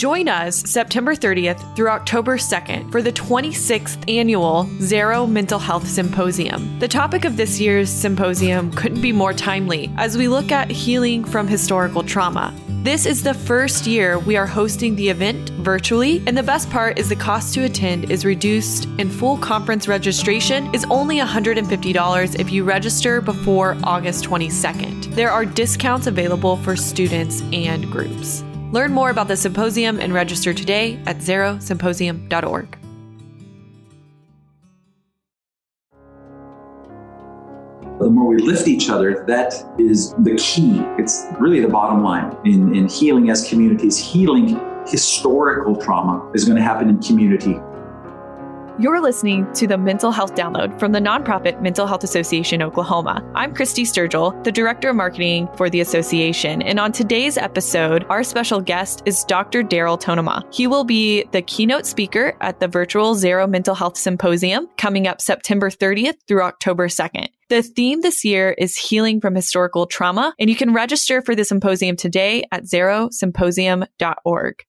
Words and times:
Join 0.00 0.30
us 0.30 0.62
September 0.62 1.14
30th 1.14 1.76
through 1.76 1.90
October 1.90 2.38
2nd 2.38 2.90
for 2.90 3.02
the 3.02 3.12
26th 3.12 4.02
annual 4.10 4.64
Zarrow 4.78 5.30
Mental 5.30 5.58
Health 5.58 5.86
Symposium. 5.86 6.78
The 6.78 6.88
topic 6.88 7.26
of 7.26 7.36
this 7.36 7.60
year's 7.60 7.90
symposium 7.90 8.72
couldn't 8.72 9.02
be 9.02 9.12
more 9.12 9.34
timely 9.34 9.92
as 9.98 10.16
we 10.16 10.26
look 10.26 10.52
at 10.52 10.70
healing 10.70 11.22
from 11.22 11.46
historical 11.46 12.02
trauma. 12.02 12.58
This 12.82 13.04
is 13.04 13.22
the 13.22 13.34
first 13.34 13.86
year 13.86 14.18
we 14.18 14.38
are 14.38 14.46
hosting 14.46 14.96
the 14.96 15.10
event 15.10 15.50
virtually, 15.50 16.22
and 16.26 16.34
the 16.34 16.42
best 16.42 16.70
part 16.70 16.98
is 16.98 17.10
the 17.10 17.16
cost 17.16 17.52
to 17.52 17.64
attend 17.64 18.10
is 18.10 18.24
reduced, 18.24 18.86
and 18.98 19.12
full 19.12 19.36
conference 19.36 19.86
registration 19.86 20.74
is 20.74 20.86
only 20.88 21.18
$150 21.18 22.40
if 22.40 22.50
you 22.50 22.64
register 22.64 23.20
before 23.20 23.76
August 23.84 24.24
22nd. 24.24 25.14
There 25.14 25.30
are 25.30 25.44
discounts 25.44 26.06
available 26.06 26.56
for 26.56 26.74
students 26.74 27.42
and 27.52 27.92
groups. 27.92 28.44
Learn 28.72 28.92
more 28.92 29.10
about 29.10 29.28
the 29.28 29.36
symposium 29.36 30.00
and 30.00 30.14
register 30.14 30.54
today 30.54 31.00
at 31.06 31.18
zarrowsymposium.org. 31.18 32.76
the 38.00 38.08
more 38.08 38.26
we 38.28 38.38
lift 38.38 38.66
each 38.66 38.88
other, 38.88 39.24
that 39.26 39.52
is 39.78 40.14
the 40.14 40.34
key. 40.36 40.80
It's 40.98 41.26
really 41.38 41.60
the 41.60 41.68
bottom 41.68 42.02
line 42.02 42.34
in, 42.44 42.74
in 42.74 42.88
healing 42.88 43.28
as 43.30 43.46
communities. 43.48 43.98
Healing 43.98 44.58
historical 44.86 45.76
trauma 45.76 46.30
is 46.34 46.44
going 46.44 46.56
to 46.56 46.62
happen 46.62 46.88
in 46.88 46.98
community. 47.00 47.60
You're 48.80 49.02
listening 49.02 49.52
to 49.56 49.66
the 49.66 49.76
Mental 49.76 50.10
Health 50.10 50.34
Download 50.34 50.80
from 50.80 50.92
the 50.92 51.00
nonprofit 51.00 51.60
Mental 51.60 51.86
Health 51.86 52.02
Association 52.02 52.62
Oklahoma. 52.62 53.22
I'm 53.34 53.54
Christy 53.54 53.82
Sturgill, 53.82 54.42
the 54.42 54.50
Director 54.50 54.88
of 54.88 54.96
Marketing 54.96 55.50
for 55.54 55.68
the 55.68 55.82
association. 55.82 56.62
And 56.62 56.80
on 56.80 56.90
today's 56.90 57.36
episode, 57.36 58.06
our 58.08 58.24
special 58.24 58.62
guest 58.62 59.02
is 59.04 59.22
Dr. 59.24 59.62
Daryl 59.62 60.00
Tonemah. 60.00 60.54
He 60.54 60.66
will 60.66 60.84
be 60.84 61.24
the 61.24 61.42
keynote 61.42 61.84
speaker 61.84 62.34
at 62.40 62.60
the 62.60 62.68
virtual 62.68 63.16
Zarrow 63.16 63.46
Mental 63.46 63.74
Health 63.74 63.98
Symposium 63.98 64.66
coming 64.78 65.06
up 65.06 65.20
September 65.20 65.68
30th 65.68 66.16
through 66.26 66.42
October 66.42 66.88
2nd. 66.88 67.26
The 67.50 67.62
theme 67.62 68.00
this 68.00 68.24
year 68.24 68.52
is 68.52 68.78
healing 68.78 69.20
from 69.20 69.34
historical 69.34 69.84
trauma, 69.84 70.32
and 70.38 70.48
you 70.48 70.56
can 70.56 70.72
register 70.72 71.20
for 71.20 71.34
the 71.34 71.44
symposium 71.44 71.96
today 71.96 72.44
at 72.50 72.64
zarrowsymposium.org. 72.64 74.64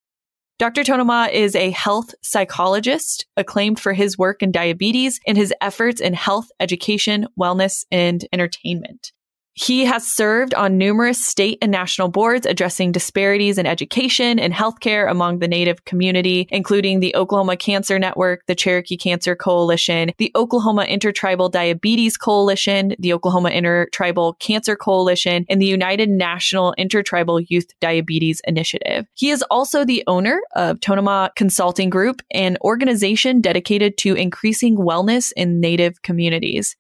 Dr. 0.60 0.84
Tonemah 0.84 1.32
is 1.32 1.56
a 1.56 1.72
health 1.72 2.14
psychologist 2.22 3.26
acclaimed 3.36 3.80
for 3.80 3.94
his 3.94 4.18
work 4.18 4.44
in 4.44 4.52
diabetes 4.52 5.20
and 5.26 5.38
his 5.38 5.54
efforts 5.60 6.00
in 6.00 6.14
health, 6.14 6.50
education, 6.60 7.28
wellness, 7.40 7.86
and 7.92 8.26
entertainment. 8.32 9.12
He 9.54 9.84
has 9.84 10.08
served 10.08 10.54
on 10.54 10.78
numerous 10.78 11.26
state 11.26 11.58
and 11.62 11.72
national 11.72 12.08
boards 12.08 12.46
addressing 12.46 12.94
disparities 12.94 13.58
in 13.58 13.66
education 13.66 14.40
and 14.40 14.54
healthcare 14.54 15.12
among 15.12 15.40
the 15.40 15.48
Native 15.48 15.84
community, 15.84 16.48
including 16.52 17.00
the 17.02 17.14
Oklahoma 17.18 17.58
Cancer 17.58 18.00
Network, 18.00 18.46
the 18.48 18.56
Cherokee 18.56 18.96
Cancer 18.96 19.36
Coalition, 19.36 20.12
the 20.18 20.32
Oklahoma 20.36 20.84
Intertribal 20.84 21.50
Diabetes 21.50 22.16
Coalition, 22.16 22.96
the 22.98 23.12
Oklahoma 23.12 23.50
Intertribal 23.50 24.36
Cancer 24.36 24.78
Coalition, 24.78 25.46
and 25.50 25.62
the 25.62 25.66
United 25.66 26.10
National 26.10 26.74
Intertribal 26.78 27.42
Youth 27.42 27.68
Diabetes 27.82 28.42
Initiative. 28.48 29.06
He 29.16 29.32
is 29.32 29.44
also 29.52 29.84
the 29.84 30.04
owner 30.08 30.42
of 30.56 30.80
Tonemah 30.80 31.36
Consulting 31.36 31.90
Group, 31.90 32.22
an 32.32 32.58
organization 32.62 33.42
dedicated 33.42 33.98
to 33.98 34.16
increasing 34.16 34.78
wellness 34.78 35.34
in 35.36 35.60
Native 35.60 36.02
communities. 36.04 36.78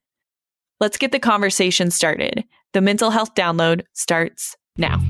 Let's 0.79 0.97
get 0.97 1.11
the 1.11 1.19
conversation 1.19 1.91
started. 1.91 2.45
The 2.73 2.81
mental 2.81 3.09
health 3.09 3.35
download 3.35 3.81
starts 3.93 4.55
now. 4.77 5.01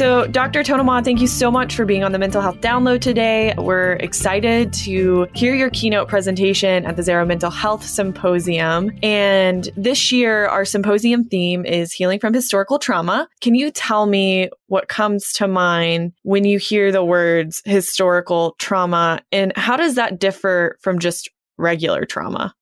So, 0.00 0.26
Dr. 0.26 0.62
Tonemah, 0.62 1.04
thank 1.04 1.20
you 1.20 1.26
so 1.26 1.50
much 1.50 1.76
for 1.76 1.84
being 1.84 2.04
on 2.04 2.12
the 2.12 2.18
Mental 2.18 2.40
Health 2.40 2.62
Download 2.62 3.02
today. 3.02 3.52
We're 3.58 3.96
excited 3.96 4.72
to 4.72 5.26
hear 5.34 5.54
your 5.54 5.68
keynote 5.68 6.08
presentation 6.08 6.86
at 6.86 6.96
the 6.96 7.02
Zarrow 7.02 7.26
Mental 7.26 7.50
Health 7.50 7.84
Symposium. 7.84 8.92
And 9.02 9.68
this 9.76 10.10
year, 10.10 10.46
our 10.46 10.64
symposium 10.64 11.24
theme 11.24 11.66
is 11.66 11.92
healing 11.92 12.18
from 12.18 12.32
historical 12.32 12.78
trauma. 12.78 13.28
Can 13.42 13.54
you 13.54 13.70
tell 13.70 14.06
me 14.06 14.48
what 14.68 14.88
comes 14.88 15.34
to 15.34 15.46
mind 15.46 16.14
when 16.22 16.46
you 16.46 16.58
hear 16.58 16.90
the 16.90 17.04
words 17.04 17.60
historical 17.66 18.56
trauma, 18.58 19.20
and 19.30 19.54
how 19.54 19.76
does 19.76 19.96
that 19.96 20.18
differ 20.18 20.78
from 20.80 20.98
just 20.98 21.28
regular 21.58 22.06
trauma? 22.06 22.54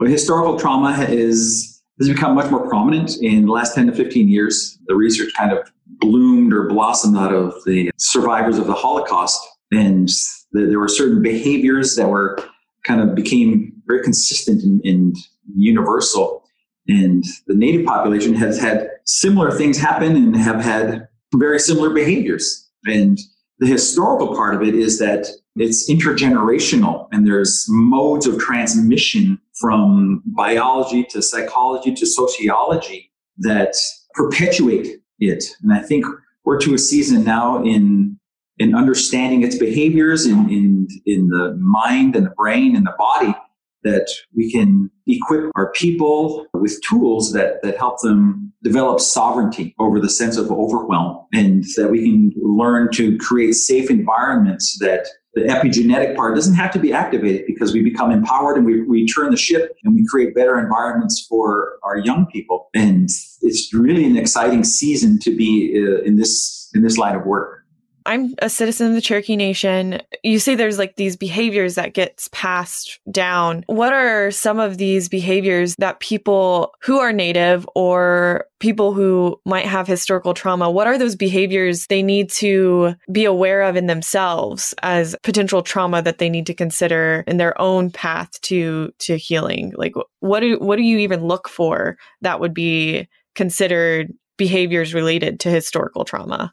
Well, 0.00 0.10
historical 0.10 0.58
trauma 0.58 1.06
is 1.08 1.71
has 1.98 2.08
become 2.08 2.34
much 2.34 2.50
more 2.50 2.66
prominent 2.68 3.16
in 3.20 3.46
the 3.46 3.52
last 3.52 3.74
10 3.74 3.86
to 3.86 3.92
15 3.92 4.28
years. 4.28 4.78
The 4.86 4.94
research 4.94 5.32
kind 5.36 5.52
of 5.52 5.70
bloomed 5.86 6.52
or 6.52 6.68
blossomed 6.68 7.16
out 7.16 7.34
of 7.34 7.54
the 7.64 7.90
survivors 7.98 8.58
of 8.58 8.66
the 8.66 8.74
Holocaust. 8.74 9.40
And 9.70 10.08
the, 10.52 10.66
there 10.66 10.78
were 10.78 10.88
certain 10.88 11.22
behaviors 11.22 11.96
that 11.96 12.08
were 12.08 12.38
kind 12.84 13.00
of 13.00 13.14
became 13.14 13.72
very 13.86 14.02
consistent 14.02 14.62
and, 14.62 14.80
and 14.84 15.16
universal. 15.54 16.44
And 16.88 17.24
the 17.46 17.54
native 17.54 17.86
population 17.86 18.34
has 18.34 18.58
had 18.58 18.90
similar 19.04 19.50
things 19.52 19.78
happen 19.78 20.16
and 20.16 20.36
have 20.36 20.60
had 20.60 21.06
very 21.36 21.58
similar 21.58 21.90
behaviors. 21.90 22.68
And 22.84 23.18
the 23.58 23.66
historical 23.66 24.34
part 24.34 24.54
of 24.54 24.62
it 24.62 24.74
is 24.74 24.98
that 24.98 25.28
it's 25.56 25.88
intergenerational 25.88 27.08
and 27.12 27.26
there's 27.26 27.66
modes 27.68 28.26
of 28.26 28.38
transmission 28.38 29.38
from 29.62 30.22
biology 30.26 31.04
to 31.04 31.22
psychology 31.22 31.94
to 31.94 32.04
sociology 32.04 33.10
that 33.38 33.74
perpetuate 34.14 34.98
it. 35.20 35.44
And 35.62 35.72
I 35.72 35.78
think 35.78 36.04
we're 36.44 36.60
to 36.60 36.74
a 36.74 36.78
season 36.78 37.24
now 37.24 37.62
in 37.64 38.18
in 38.58 38.74
understanding 38.74 39.42
its 39.42 39.56
behaviors 39.56 40.26
in, 40.26 40.48
in, 40.50 40.86
in 41.06 41.28
the 41.28 41.56
mind 41.58 42.14
and 42.14 42.26
the 42.26 42.30
brain 42.30 42.76
and 42.76 42.86
the 42.86 42.94
body 42.98 43.34
that 43.82 44.08
we 44.36 44.52
can 44.52 44.90
equip 45.06 45.50
our 45.56 45.72
people 45.72 46.46
with 46.54 46.80
tools 46.88 47.32
that, 47.32 47.62
that 47.62 47.76
help 47.78 48.00
them 48.02 48.52
develop 48.62 49.00
sovereignty 49.00 49.74
over 49.80 49.98
the 49.98 50.08
sense 50.08 50.36
of 50.36 50.52
overwhelm 50.52 51.26
and 51.32 51.64
that 51.76 51.88
we 51.90 52.02
can 52.02 52.32
learn 52.36 52.88
to 52.92 53.18
create 53.18 53.54
safe 53.54 53.90
environments 53.90 54.78
that 54.78 55.08
the 55.34 55.42
epigenetic 55.42 56.14
part 56.14 56.34
doesn't 56.34 56.54
have 56.54 56.70
to 56.72 56.78
be 56.78 56.92
activated 56.92 57.46
because 57.46 57.72
we 57.72 57.82
become 57.82 58.10
empowered 58.10 58.56
and 58.56 58.66
we, 58.66 58.82
we 58.82 59.06
turn 59.06 59.30
the 59.30 59.36
ship 59.36 59.76
and 59.82 59.94
we 59.94 60.06
create 60.06 60.34
better 60.34 60.58
environments 60.58 61.24
for 61.26 61.78
our 61.82 61.96
young 61.96 62.26
people. 62.26 62.68
And 62.74 63.08
it's 63.40 63.72
really 63.72 64.04
an 64.04 64.16
exciting 64.16 64.62
season 64.62 65.18
to 65.20 65.34
be 65.34 65.72
uh, 65.76 66.02
in 66.02 66.16
this 66.16 66.70
in 66.74 66.82
this 66.82 66.98
line 66.98 67.14
of 67.14 67.24
work. 67.24 67.61
I'm 68.06 68.34
a 68.40 68.48
citizen 68.48 68.88
of 68.88 68.94
the 68.94 69.00
Cherokee 69.00 69.36
Nation. 69.36 70.00
You 70.22 70.38
say 70.38 70.54
there's 70.54 70.78
like 70.78 70.96
these 70.96 71.16
behaviors 71.16 71.74
that 71.74 71.94
gets 71.94 72.28
passed 72.32 73.00
down. 73.10 73.64
What 73.66 73.92
are 73.92 74.30
some 74.30 74.58
of 74.58 74.78
these 74.78 75.08
behaviors 75.08 75.74
that 75.76 76.00
people 76.00 76.72
who 76.82 76.98
are 76.98 77.12
native 77.12 77.66
or 77.74 78.46
people 78.60 78.92
who 78.92 79.40
might 79.44 79.66
have 79.66 79.86
historical 79.86 80.34
trauma, 80.34 80.70
what 80.70 80.86
are 80.86 80.96
those 80.96 81.16
behaviors 81.16 81.86
they 81.88 82.02
need 82.02 82.30
to 82.30 82.94
be 83.10 83.24
aware 83.24 83.62
of 83.62 83.76
in 83.76 83.86
themselves 83.86 84.74
as 84.82 85.16
potential 85.22 85.62
trauma 85.62 86.00
that 86.02 86.18
they 86.18 86.30
need 86.30 86.46
to 86.46 86.54
consider 86.54 87.24
in 87.26 87.36
their 87.36 87.60
own 87.60 87.90
path 87.90 88.40
to 88.42 88.92
to 89.00 89.16
healing? 89.16 89.72
Like 89.76 89.94
what 90.20 90.40
do 90.40 90.58
what 90.58 90.76
do 90.76 90.82
you 90.82 90.98
even 90.98 91.26
look 91.26 91.48
for 91.48 91.98
that 92.20 92.40
would 92.40 92.54
be 92.54 93.08
considered 93.34 94.12
behaviors 94.36 94.94
related 94.94 95.40
to 95.40 95.50
historical 95.50 96.04
trauma? 96.04 96.52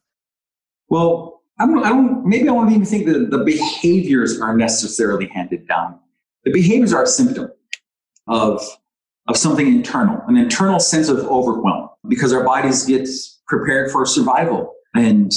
Well, 0.90 1.39
I 1.59 1.66
don't, 1.66 1.84
I 1.84 1.90
don't, 1.90 2.25
maybe 2.25 2.47
I 2.47 2.53
won't 2.53 2.72
even 2.72 2.86
think 2.86 3.06
that 3.08 3.31
the 3.31 3.40
behaviors 3.40 4.40
are 4.40 4.56
necessarily 4.56 5.28
handed 5.28 5.68
down. 5.68 6.00
The 6.46 6.52
behaviors 6.52 6.94
are 6.94 7.03
a 7.03 7.08
symptom 7.08 7.52
of, 8.28 8.64
of 9.28 9.36
something 9.36 9.67
internal, 9.67 10.22
an 10.28 10.38
internal 10.38 10.79
sense 10.79 11.09
of 11.09 11.20
overwhelm 11.20 11.90
because 12.08 12.32
our 12.32 12.44
bodies 12.46 12.85
get 12.85 13.09
prepared 13.47 13.91
for 13.91 14.06
survival. 14.06 14.73
And 14.96 15.32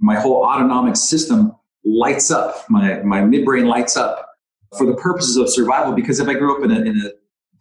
my 0.00 0.18
whole 0.18 0.44
autonomic 0.44 0.96
system 0.96 1.54
lights 1.84 2.30
up, 2.30 2.68
my, 2.68 3.00
my 3.02 3.20
midbrain 3.20 3.66
lights 3.66 3.96
up 3.96 4.26
for 4.76 4.84
the 4.84 4.94
purposes 4.94 5.36
of 5.36 5.48
survival. 5.48 5.92
Because 5.92 6.18
if 6.18 6.28
I 6.28 6.34
grew 6.34 6.56
up 6.56 6.64
in 6.64 6.72
a, 6.72 6.80
in 6.80 7.00
a 7.00 7.10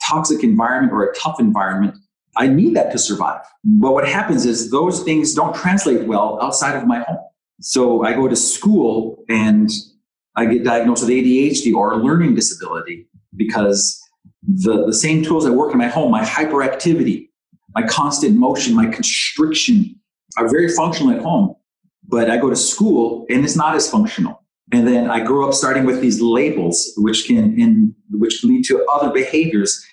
toxic 0.04 0.44
environment 0.44 0.92
or 0.92 1.04
a 1.04 1.14
tough 1.14 1.40
environment, 1.40 1.96
I 2.36 2.48
need 2.48 2.76
that 2.76 2.92
to 2.92 2.98
survive. 2.98 3.42
But 3.64 3.94
what 3.94 4.08
happens 4.08 4.46
is 4.46 4.72
those 4.72 5.04
things 5.04 5.34
don't 5.34 5.56
translate 5.56 6.08
well 6.08 6.40
outside 6.42 6.76
of 6.76 6.88
my 6.88 7.00
home. 7.00 7.18
So 7.60 8.04
I 8.04 8.14
go 8.14 8.28
to 8.28 8.36
school 8.36 9.24
and 9.30 9.70
I 10.36 10.46
get 10.46 10.64
diagnosed 10.64 11.04
with 11.04 11.12
ADHD 11.12 11.74
or 11.74 11.94
a 11.94 11.98
learning 11.98 12.36
disability 12.36 13.08
because 13.36 14.00
the, 14.44 14.86
the 14.86 14.94
same 14.94 15.24
tools 15.24 15.46
that 15.46 15.54
work 15.54 15.72
in 15.72 15.78
my 15.78 15.88
home, 15.88 16.12
my 16.12 16.24
hyperactivity, 16.24 17.30
my 17.74 17.84
constant 17.84 18.38
motion, 18.38 18.76
my 18.76 18.88
constriction 18.88 20.00
are 20.38 20.48
very 20.48 20.70
functional 20.70 21.12
at 21.16 21.22
home. 21.22 21.56
But 22.08 22.30
I 22.30 22.38
go 22.38 22.50
to 22.50 22.56
school 22.56 23.26
and 23.30 23.44
it's 23.44 23.56
not 23.56 23.76
as 23.76 23.90
functional. 23.90 24.44
And 24.72 24.88
then 24.88 25.10
I 25.10 25.24
grow 25.24 25.48
up 25.48 25.54
starting 25.54 25.86
with 25.86 26.02
these 26.02 26.22
labels, 26.22 26.94
which 26.98 27.26
can 27.26 27.60
in, 27.60 27.96
which 28.12 28.44
lead 28.44 28.66
to 28.66 28.86
other 28.86 29.12
behaviors 29.12 29.84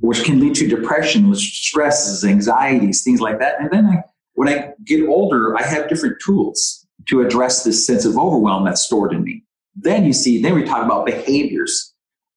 which 0.00 0.24
can 0.24 0.40
lead 0.40 0.54
to 0.56 0.68
depression, 0.68 1.34
stresses, 1.34 2.24
anxieties, 2.24 3.02
things 3.02 3.20
like 3.20 3.38
that. 3.38 3.60
And 3.60 3.70
then 3.70 3.86
I, 3.86 4.02
when 4.34 4.48
I 4.48 4.72
get 4.84 5.06
older, 5.06 5.56
I 5.56 5.62
have 5.62 5.88
different 5.88 6.16
tools 6.24 6.83
to 7.06 7.22
address 7.22 7.64
this 7.64 7.86
sense 7.86 8.04
of 8.04 8.16
overwhelm 8.18 8.64
that's 8.64 8.82
stored 8.82 9.12
in 9.12 9.22
me. 9.22 9.44
Then 9.76 10.04
you 10.04 10.12
see, 10.12 10.40
then 10.40 10.54
we 10.54 10.64
talk 10.64 10.84
about 10.84 11.06
behaviors. 11.06 11.92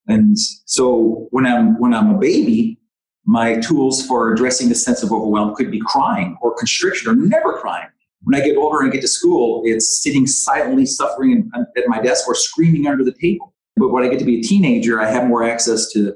And 0.07 0.37
so 0.65 1.27
when 1.31 1.45
I'm 1.45 1.79
when 1.79 1.93
I'm 1.93 2.15
a 2.15 2.17
baby, 2.17 2.79
my 3.25 3.57
tools 3.59 4.05
for 4.05 4.31
addressing 4.31 4.69
the 4.69 4.75
sense 4.75 5.03
of 5.03 5.11
overwhelm 5.11 5.53
could 5.53 5.69
be 5.69 5.81
crying 5.81 6.37
or 6.41 6.55
constriction 6.55 7.11
or 7.11 7.15
never 7.15 7.59
crying. 7.59 7.87
When 8.23 8.39
I 8.39 8.43
get 8.43 8.57
older 8.57 8.81
and 8.81 8.91
get 8.91 9.01
to 9.01 9.07
school, 9.07 9.61
it's 9.65 10.01
sitting 10.01 10.25
silently 10.25 10.85
suffering 10.85 11.49
at 11.55 11.83
my 11.87 12.01
desk 12.01 12.27
or 12.27 12.35
screaming 12.35 12.87
under 12.87 13.03
the 13.03 13.13
table. 13.13 13.53
But 13.75 13.89
when 13.89 14.03
I 14.03 14.07
get 14.07 14.19
to 14.19 14.25
be 14.25 14.39
a 14.39 14.41
teenager, 14.41 14.99
I 14.99 15.09
have 15.09 15.27
more 15.27 15.43
access 15.43 15.91
to 15.91 16.15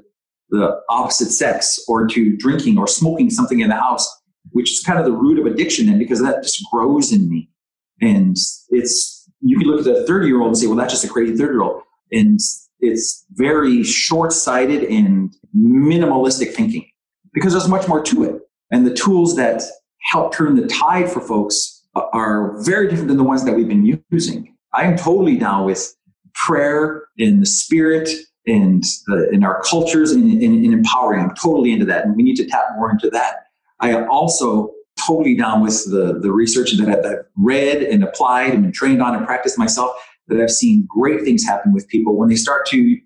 the 0.50 0.80
opposite 0.88 1.30
sex 1.30 1.82
or 1.86 2.06
to 2.08 2.36
drinking 2.36 2.76
or 2.78 2.86
smoking 2.86 3.30
something 3.30 3.60
in 3.60 3.68
the 3.68 3.76
house, 3.76 4.10
which 4.50 4.72
is 4.72 4.80
kind 4.80 4.98
of 4.98 5.04
the 5.04 5.12
root 5.12 5.38
of 5.38 5.46
addiction. 5.46 5.88
And 5.88 5.98
because 5.98 6.20
that 6.22 6.42
just 6.42 6.64
grows 6.70 7.12
in 7.12 7.28
me. 7.30 7.48
And 8.02 8.36
it's, 8.68 9.30
you 9.40 9.58
can 9.58 9.68
look 9.68 9.86
at 9.86 10.02
a 10.02 10.06
30 10.06 10.26
year 10.26 10.40
old 10.40 10.48
and 10.48 10.58
say, 10.58 10.66
well, 10.66 10.76
that's 10.76 10.92
just 10.92 11.04
a 11.04 11.08
crazy 11.08 11.34
30 11.34 11.42
year 11.52 11.62
old. 11.62 11.82
And 12.10 12.38
it's 12.80 13.24
very 13.30 13.82
short 13.84 14.32
sighted 14.32 14.84
and 14.84 15.34
minimalistic 15.56 16.52
thinking 16.52 16.86
because 17.32 17.52
there's 17.52 17.68
much 17.68 17.88
more 17.88 18.02
to 18.02 18.24
it. 18.24 18.42
And 18.70 18.86
the 18.86 18.94
tools 18.94 19.36
that 19.36 19.62
help 20.10 20.34
turn 20.34 20.56
the 20.56 20.66
tide 20.66 21.10
for 21.10 21.20
folks 21.20 21.86
are 21.94 22.60
very 22.62 22.88
different 22.88 23.08
than 23.08 23.18
the 23.18 23.24
ones 23.24 23.44
that 23.44 23.54
we've 23.54 23.68
been 23.68 24.02
using. 24.10 24.56
I 24.74 24.84
am 24.84 24.96
totally 24.96 25.36
down 25.36 25.64
with 25.64 25.94
prayer 26.34 27.04
in 27.18 27.40
the 27.40 27.46
spirit 27.46 28.08
and 28.46 28.82
uh, 29.10 29.28
in 29.28 29.44
our 29.44 29.62
cultures 29.62 30.10
and 30.10 30.42
in, 30.42 30.72
empowering. 30.72 31.20
I'm 31.20 31.34
totally 31.34 31.72
into 31.72 31.84
that. 31.86 32.04
And 32.04 32.16
we 32.16 32.22
need 32.22 32.36
to 32.36 32.46
tap 32.46 32.64
more 32.76 32.90
into 32.90 33.10
that. 33.10 33.46
I 33.80 34.04
also 34.06 34.72
totally 35.06 35.36
down 35.36 35.62
with 35.62 35.84
the, 35.90 36.18
the 36.20 36.32
research 36.32 36.72
that 36.72 36.88
I've, 36.88 37.02
that 37.02 37.12
I've 37.12 37.24
read 37.36 37.82
and 37.82 38.02
applied 38.02 38.52
and 38.52 38.62
been 38.62 38.72
trained 38.72 39.02
on 39.02 39.14
and 39.14 39.26
practiced 39.26 39.58
myself 39.58 39.92
that 40.28 40.40
I've 40.40 40.50
seen 40.50 40.86
great 40.88 41.22
things 41.22 41.44
happen 41.44 41.72
with 41.72 41.88
people 41.88 42.16
when 42.16 42.28
they 42.28 42.36
start 42.36 42.66
to 42.66 42.98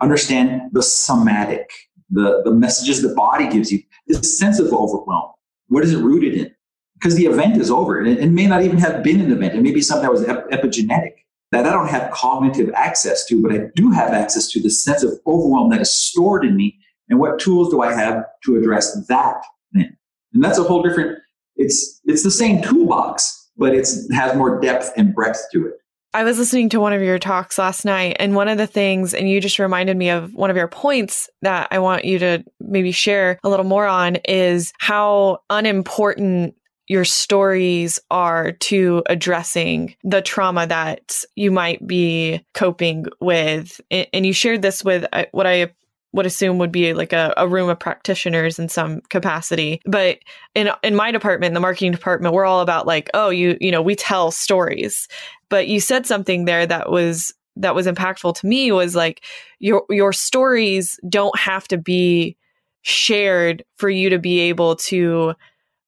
understand 0.00 0.62
the 0.72 0.82
somatic, 0.82 1.70
the, 2.10 2.42
the 2.44 2.52
messages 2.52 3.02
the 3.02 3.14
body 3.14 3.48
gives 3.48 3.70
you, 3.70 3.82
this 4.06 4.38
sense 4.38 4.58
of 4.58 4.72
overwhelm. 4.72 5.30
What 5.68 5.84
is 5.84 5.92
it 5.92 5.98
rooted 5.98 6.34
in? 6.34 6.54
Because 6.94 7.16
the 7.16 7.26
event 7.26 7.56
is 7.56 7.70
over 7.70 7.98
and 7.98 8.08
it, 8.08 8.18
it, 8.18 8.28
may 8.28 8.46
not 8.46 8.62
even 8.62 8.78
have 8.78 9.02
been 9.02 9.20
an 9.20 9.32
event. 9.32 9.54
It 9.54 9.62
may 9.62 9.72
be 9.72 9.80
something 9.80 10.02
that 10.02 10.12
was 10.12 10.24
ep- 10.24 10.50
epigenetic 10.50 11.12
that 11.52 11.66
I 11.66 11.72
don't 11.72 11.88
have 11.88 12.10
cognitive 12.12 12.70
access 12.74 13.24
to, 13.26 13.42
but 13.42 13.52
I 13.52 13.66
do 13.74 13.90
have 13.90 14.12
access 14.12 14.48
to 14.50 14.60
the 14.60 14.70
sense 14.70 15.02
of 15.02 15.18
overwhelm 15.26 15.70
that 15.70 15.80
is 15.80 15.92
stored 15.92 16.44
in 16.44 16.56
me. 16.56 16.78
And 17.08 17.18
what 17.18 17.40
tools 17.40 17.70
do 17.70 17.82
I 17.82 17.92
have 17.92 18.24
to 18.44 18.56
address 18.56 19.06
that 19.06 19.42
then? 19.72 19.96
And 20.32 20.44
that's 20.44 20.58
a 20.58 20.62
whole 20.62 20.82
different, 20.82 21.18
it's, 21.60 22.00
it's 22.04 22.22
the 22.22 22.30
same 22.30 22.62
toolbox, 22.62 23.50
but 23.56 23.74
it 23.74 23.88
has 24.12 24.36
more 24.36 24.60
depth 24.60 24.92
and 24.96 25.14
breadth 25.14 25.46
to 25.52 25.66
it. 25.66 25.74
I 26.12 26.24
was 26.24 26.38
listening 26.38 26.68
to 26.70 26.80
one 26.80 26.92
of 26.92 27.02
your 27.02 27.20
talks 27.20 27.56
last 27.56 27.84
night, 27.84 28.16
and 28.18 28.34
one 28.34 28.48
of 28.48 28.58
the 28.58 28.66
things, 28.66 29.14
and 29.14 29.30
you 29.30 29.40
just 29.40 29.60
reminded 29.60 29.96
me 29.96 30.10
of 30.10 30.34
one 30.34 30.50
of 30.50 30.56
your 30.56 30.66
points 30.66 31.30
that 31.42 31.68
I 31.70 31.78
want 31.78 32.04
you 32.04 32.18
to 32.18 32.42
maybe 32.58 32.90
share 32.90 33.38
a 33.44 33.48
little 33.48 33.64
more 33.64 33.86
on 33.86 34.16
is 34.24 34.72
how 34.80 35.38
unimportant 35.50 36.56
your 36.88 37.04
stories 37.04 38.00
are 38.10 38.50
to 38.50 39.04
addressing 39.06 39.94
the 40.02 40.20
trauma 40.20 40.66
that 40.66 41.22
you 41.36 41.52
might 41.52 41.86
be 41.86 42.44
coping 42.54 43.06
with. 43.20 43.80
And 43.92 44.26
you 44.26 44.32
shared 44.32 44.62
this 44.62 44.82
with 44.82 45.06
uh, 45.12 45.26
what 45.30 45.46
I 45.46 45.72
would 46.12 46.26
assume 46.26 46.58
would 46.58 46.72
be 46.72 46.92
like 46.92 47.12
a, 47.12 47.32
a 47.36 47.46
room 47.46 47.68
of 47.68 47.78
practitioners 47.78 48.58
in 48.58 48.68
some 48.68 49.00
capacity. 49.10 49.80
But 49.84 50.18
in 50.54 50.70
in 50.82 50.94
my 50.94 51.10
department, 51.10 51.54
the 51.54 51.60
marketing 51.60 51.92
department, 51.92 52.34
we're 52.34 52.44
all 52.44 52.60
about 52.60 52.86
like, 52.86 53.10
oh, 53.14 53.30
you 53.30 53.56
you 53.60 53.70
know, 53.70 53.82
we 53.82 53.94
tell 53.94 54.30
stories. 54.30 55.08
But 55.48 55.68
you 55.68 55.80
said 55.80 56.06
something 56.06 56.44
there 56.44 56.66
that 56.66 56.90
was 56.90 57.32
that 57.56 57.74
was 57.74 57.86
impactful 57.86 58.34
to 58.36 58.46
me 58.46 58.72
was 58.72 58.94
like 58.94 59.24
your 59.58 59.84
your 59.90 60.12
stories 60.12 60.98
don't 61.08 61.38
have 61.38 61.68
to 61.68 61.78
be 61.78 62.36
shared 62.82 63.64
for 63.76 63.90
you 63.90 64.10
to 64.10 64.18
be 64.18 64.40
able 64.40 64.76
to 64.76 65.34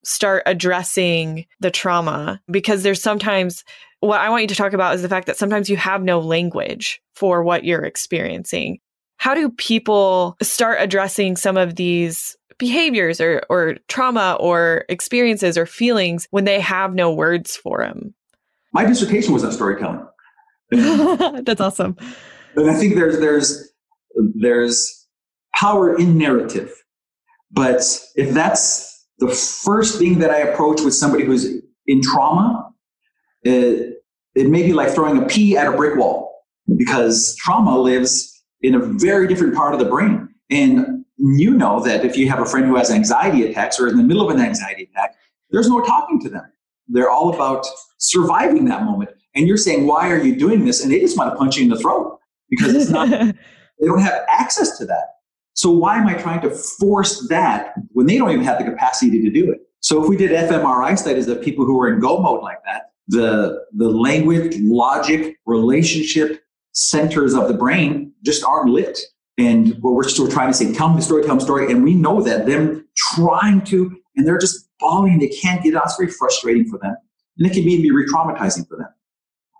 start 0.05 0.43
addressing 0.47 1.47
the 1.61 1.71
trauma 1.71 2.41
because 2.51 2.83
there's 2.83 3.03
sometimes 3.03 3.65
what 4.01 4.21
I 4.21 4.31
want 4.31 4.43
you 4.43 4.49
to 4.49 4.55
talk 4.57 4.73
about 4.73 4.95
is 4.97 5.03
the 5.03 5.09
fact 5.09 5.27
that 5.29 5.37
sometimes 5.37 5.71
you 5.71 5.77
have 5.77 6.03
no 6.03 6.19
language 6.19 7.01
for 7.15 7.45
what 7.45 7.65
you're 7.65 7.85
experiencing. 7.85 8.81
How 9.23 9.35
do 9.35 9.51
people 9.51 10.37
start 10.43 10.79
addressing 10.81 11.37
some 11.37 11.57
of 11.57 11.77
these 11.77 12.37
behaviors 12.59 13.21
or, 13.21 13.43
or 13.49 13.77
trauma 13.87 14.37
or 14.41 14.85
experiences 14.89 15.57
or 15.57 15.65
feelings 15.65 16.27
when 16.33 16.45
they 16.45 16.59
have 16.59 16.93
no 16.93 17.15
words 17.15 17.55
for 17.55 17.85
them? 17.85 18.15
My 18.73 18.85
dissertation 18.85 19.33
was 19.33 19.45
on 19.45 19.53
storytelling. 19.53 20.05
That's 20.73 21.61
awesome. 21.61 21.97
And 22.57 22.69
I 22.69 22.75
think 22.75 22.97
there's 22.97 23.21
there's 23.21 23.73
there's 24.35 25.07
power 25.55 25.97
in 25.97 26.19
narrative. 26.19 26.73
But 27.53 27.83
if 28.17 28.35
that's 28.35 29.07
the 29.19 29.29
first 29.29 30.01
thing 30.01 30.19
that 30.19 30.31
I 30.31 30.39
approach 30.39 30.81
with 30.81 30.95
somebody 30.95 31.25
who's 31.25 31.47
in 31.87 32.03
trauma, 32.03 32.73
it, 33.45 34.03
it 34.35 34.51
may 34.51 34.65
be 34.65 34.73
like 34.73 34.91
throwing 34.91 35.23
a 35.23 35.27
pea 35.27 35.57
at 35.57 35.73
a 35.73 35.77
brick 35.77 35.97
wall 35.97 36.43
because 36.77 37.37
trauma 37.37 37.79
lives 37.79 38.32
in 38.63 38.75
a 38.75 38.79
very 38.79 39.27
different 39.27 39.55
part 39.55 39.75
of 39.75 39.81
the 39.81 39.87
brain. 39.87 40.29
And 40.51 41.05
you 41.19 41.55
know 41.55 41.81
that 41.81 42.05
if 42.05 42.17
you 42.17 42.29
have 42.29 42.41
a 42.41 42.47
friend 42.47 42.67
who 42.67 42.77
has 42.77 42.91
anxiety 42.91 43.47
attacks 43.47 43.79
or 43.79 43.89
in 43.89 43.97
the 43.97 44.03
middle 44.03 44.29
of 44.29 44.35
an 44.35 44.41
anxiety 44.41 44.85
attack, 44.85 45.15
there's 45.51 45.69
no 45.69 45.81
talking 45.83 46.21
to 46.21 46.29
them. 46.29 46.45
They're 46.89 47.11
all 47.11 47.33
about 47.35 47.67
surviving 47.99 48.65
that 48.67 48.85
moment. 48.85 49.11
And 49.35 49.47
you're 49.47 49.57
saying, 49.57 49.87
why 49.87 50.11
are 50.11 50.23
you 50.23 50.37
doing 50.37 50.65
this? 50.65 50.83
And 50.83 50.93
they 50.93 51.01
just 51.01 51.17
want 51.17 51.33
to 51.33 51.37
punch 51.37 51.57
you 51.57 51.65
in 51.65 51.71
the 51.71 51.79
throat 51.79 52.19
because 52.51 52.75
it's 52.75 52.91
not, 52.91 53.09
they 53.81 53.87
don't 53.87 54.01
have 54.01 54.25
access 54.29 54.77
to 54.79 54.87
that. 54.87 55.07
So 55.55 55.71
why 55.71 55.99
am 55.99 56.07
I 56.07 56.15
trying 56.15 56.41
to 56.43 56.51
force 56.51 57.27
that 57.29 57.75
when 57.93 58.07
they 58.07 58.19
don't 58.19 58.31
even 58.31 58.45
have 58.45 58.59
the 58.59 58.65
capacity 58.65 59.23
to 59.23 59.31
do 59.31 59.51
it? 59.51 59.61
So 59.81 60.03
if 60.03 60.09
we 60.09 60.17
did 60.17 60.31
fMRI 60.31 60.99
studies 60.99 61.29
of 61.29 61.43
people 61.43 61.65
who 61.65 61.81
are 61.81 61.93
in 61.93 62.01
go 62.01 62.19
mode 62.19 62.43
like 62.43 62.63
that, 62.65 62.93
the, 63.09 63.65
the 63.73 63.89
language, 63.89 64.57
logic, 64.61 65.37
relationship 65.45 66.42
centers 66.73 67.35
of 67.35 67.49
the 67.49 67.55
brain 67.55 68.13
just 68.25 68.45
aren't 68.45 68.71
lit. 68.71 68.99
And 69.39 69.77
what 69.81 69.95
we're 69.95 70.09
still 70.09 70.29
trying 70.29 70.49
to 70.49 70.55
say, 70.55 70.73
tell 70.73 70.89
me 70.91 70.97
the 70.97 71.03
story, 71.03 71.25
tell 71.25 71.37
me 71.37 71.43
story. 71.43 71.71
And 71.71 71.83
we 71.83 71.95
know 71.95 72.23
that 72.23 72.47
them 72.47 72.87
trying 72.97 73.63
to, 73.65 73.97
and 74.17 74.27
they're 74.27 74.39
just 74.39 74.69
bawling, 74.79 75.19
they 75.19 75.29
can't 75.29 75.63
get 75.63 75.75
out. 75.75 75.85
It's 75.87 75.97
very 75.97 76.11
frustrating 76.11 76.69
for 76.69 76.79
them. 76.79 76.95
And 77.39 77.47
it 77.47 77.55
can 77.55 77.63
even 77.63 77.83
be 77.83 77.91
re-traumatizing 77.91 78.69
for 78.69 78.77
them. 78.77 78.89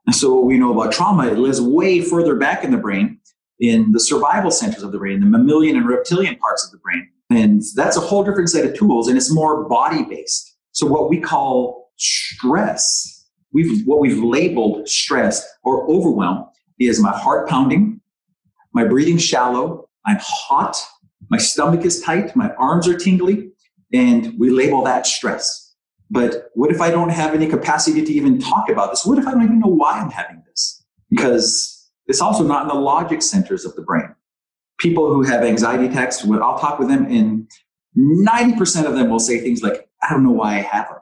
And 0.07 0.15
so 0.15 0.35
what 0.35 0.45
we 0.45 0.59
know 0.59 0.79
about 0.79 0.93
trauma, 0.93 1.29
it 1.29 1.39
lives 1.39 1.61
way 1.61 2.01
further 2.01 2.37
back 2.37 2.65
in 2.65 2.71
the 2.71 2.77
brain 2.77 3.19
in 3.61 3.93
the 3.93 4.01
survival 4.01 4.51
centers 4.51 4.83
of 4.83 4.93
the 4.93 4.99
brain, 4.99 5.21
the 5.21 5.27
mammalian 5.27 5.77
and 5.77 5.87
reptilian 5.87 6.37
parts 6.37 6.65
of 6.65 6.73
the 6.73 6.79
brain. 6.79 7.09
And 7.31 7.63
that's 7.77 7.97
a 7.97 8.01
whole 8.01 8.25
different 8.25 8.51
set 8.51 8.67
of 8.67 8.77
tools, 8.77 9.09
and 9.09 9.17
it's 9.17 9.33
more 9.33 9.67
body 9.69 10.03
based. 10.03 10.57
So, 10.73 10.87
what 10.87 11.09
we 11.09 11.21
call 11.21 11.93
stress, 11.97 13.27
we've, 13.53 13.87
what 13.87 14.01
we've 14.01 14.23
labeled 14.23 14.89
stress 14.89 15.47
or 15.63 15.89
overwhelm 15.89 16.47
is 16.87 17.01
my 17.01 17.17
heart 17.17 17.49
pounding, 17.49 18.01
my 18.73 18.85
breathing 18.85 19.19
shallow, 19.19 19.89
I'm 20.07 20.19
hot, 20.21 20.77
my 21.31 21.39
stomach 21.39 21.85
is 21.85 22.01
tight, 22.01 22.35
my 22.35 22.53
arms 22.55 22.89
are 22.89 22.97
tingly, 22.97 23.51
and 23.93 24.39
we 24.39 24.51
label 24.51 24.83
that 24.85 25.07
stress. 25.07 25.75
But 26.11 26.51
what 26.55 26.71
if 26.71 26.81
I 26.81 26.91
don't 26.91 27.09
have 27.09 27.35
any 27.35 27.47
capacity 27.47 28.05
to 28.05 28.13
even 28.13 28.39
talk 28.39 28.69
about 28.69 28.91
this? 28.91 29.07
What 29.07 29.19
if 29.19 29.27
I 29.27 29.31
don't 29.31 29.45
even 29.45 29.61
know 29.61 29.69
why 29.69 29.99
I'm 29.99 30.11
having 30.11 30.43
this? 30.47 30.85
Because 31.09 31.91
it's 32.07 32.21
also 32.21 32.45
not 32.45 32.63
in 32.63 32.69
the 32.69 32.75
logic 32.75 33.23
centers 33.23 33.65
of 33.65 33.75
the 33.77 33.83
brain. 33.83 34.15
People 34.79 35.15
who 35.15 35.23
have 35.23 35.43
anxiety 35.43 35.87
attacks, 35.87 36.25
when 36.25 36.43
I'll 36.43 36.59
talk 36.59 36.79
with 36.79 36.89
them, 36.89 37.07
and 37.07 37.49
90% 37.97 38.87
of 38.87 38.95
them 38.95 39.09
will 39.09 39.21
say 39.21 39.41
things 39.41 39.63
like, 39.63 39.89
I 40.03 40.13
don't 40.13 40.25
know 40.25 40.33
why 40.33 40.57
I 40.57 40.61
have 40.61 40.89
them. 40.89 40.99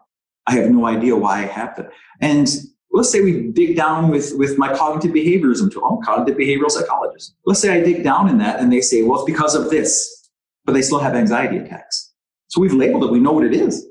I 0.47 0.55
have 0.55 0.71
no 0.71 0.87
idea 0.87 1.17
why 1.17 1.39
I 1.39 1.47
have 1.47 1.77
them. 1.77 1.89
And 2.21 2.49
let's 2.93 3.11
say 3.11 3.21
we 3.21 3.49
dig 3.49 3.77
down 3.77 4.09
with, 4.09 4.33
with 4.37 4.59
my 4.59 4.75
cognitive 4.75 5.13
behaviorism 5.13 5.73
tool. 5.73 5.85
I'm 5.85 5.99
a 5.99 6.05
cognitive 6.05 6.39
behavioral 6.39 6.71
psychologist. 6.71 7.35
Let's 7.47 7.61
say 7.61 7.73
I 7.73 7.83
dig 7.83 8.03
down 8.03 8.29
in 8.29 8.39
that 8.39 8.61
and 8.61 8.73
they 8.73 8.81
say, 8.81 9.03
well, 9.03 9.21
it's 9.21 9.31
because 9.31 9.55
of 9.55 9.71
this, 9.71 10.29
but 10.65 10.73
they 10.73 10.83
still 10.83 10.99
have 10.99 11.15
anxiety 11.15 11.59
attacks. 11.59 12.13
So 12.49 12.61
we've 12.61 12.75
labeled 12.75 13.05
it. 13.05 13.11
We 13.11 13.21
know 13.21 13.33
what 13.33 13.45
it 13.45 13.55
is. 13.55 13.87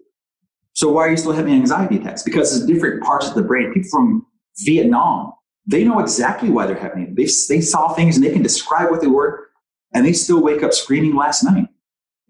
So 0.73 0.91
why 0.91 1.07
are 1.07 1.11
you 1.11 1.17
still 1.17 1.31
having 1.31 1.53
anxiety 1.53 1.97
attacks? 1.97 2.23
Because 2.23 2.55
it's 2.55 2.65
different 2.65 3.03
parts 3.03 3.27
of 3.27 3.35
the 3.35 3.41
brain. 3.41 3.73
People 3.73 3.89
from 3.89 4.25
Vietnam 4.59 5.33
they 5.69 5.83
know 5.83 5.99
exactly 5.99 6.49
why 6.49 6.65
they're 6.65 6.75
having 6.75 7.03
it. 7.03 7.15
They, 7.15 7.25
they 7.25 7.61
saw 7.61 7.93
things 7.93 8.17
and 8.17 8.25
they 8.25 8.33
can 8.33 8.41
describe 8.41 8.89
what 8.89 9.01
they 9.01 9.07
were, 9.07 9.49
and 9.93 10.03
they 10.03 10.13
still 10.13 10.41
wake 10.41 10.63
up 10.63 10.73
screaming 10.73 11.15
last 11.15 11.43
night. 11.43 11.67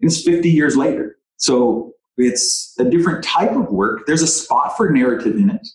And 0.00 0.10
it's 0.10 0.22
50 0.22 0.50
years 0.50 0.76
later. 0.76 1.16
So 1.38 1.94
it's 2.18 2.74
a 2.78 2.84
different 2.84 3.24
type 3.24 3.52
of 3.52 3.70
work. 3.70 4.02
There's 4.06 4.20
a 4.20 4.26
spot 4.26 4.76
for 4.76 4.90
narrative 4.90 5.36
in 5.36 5.48
it. 5.48 5.66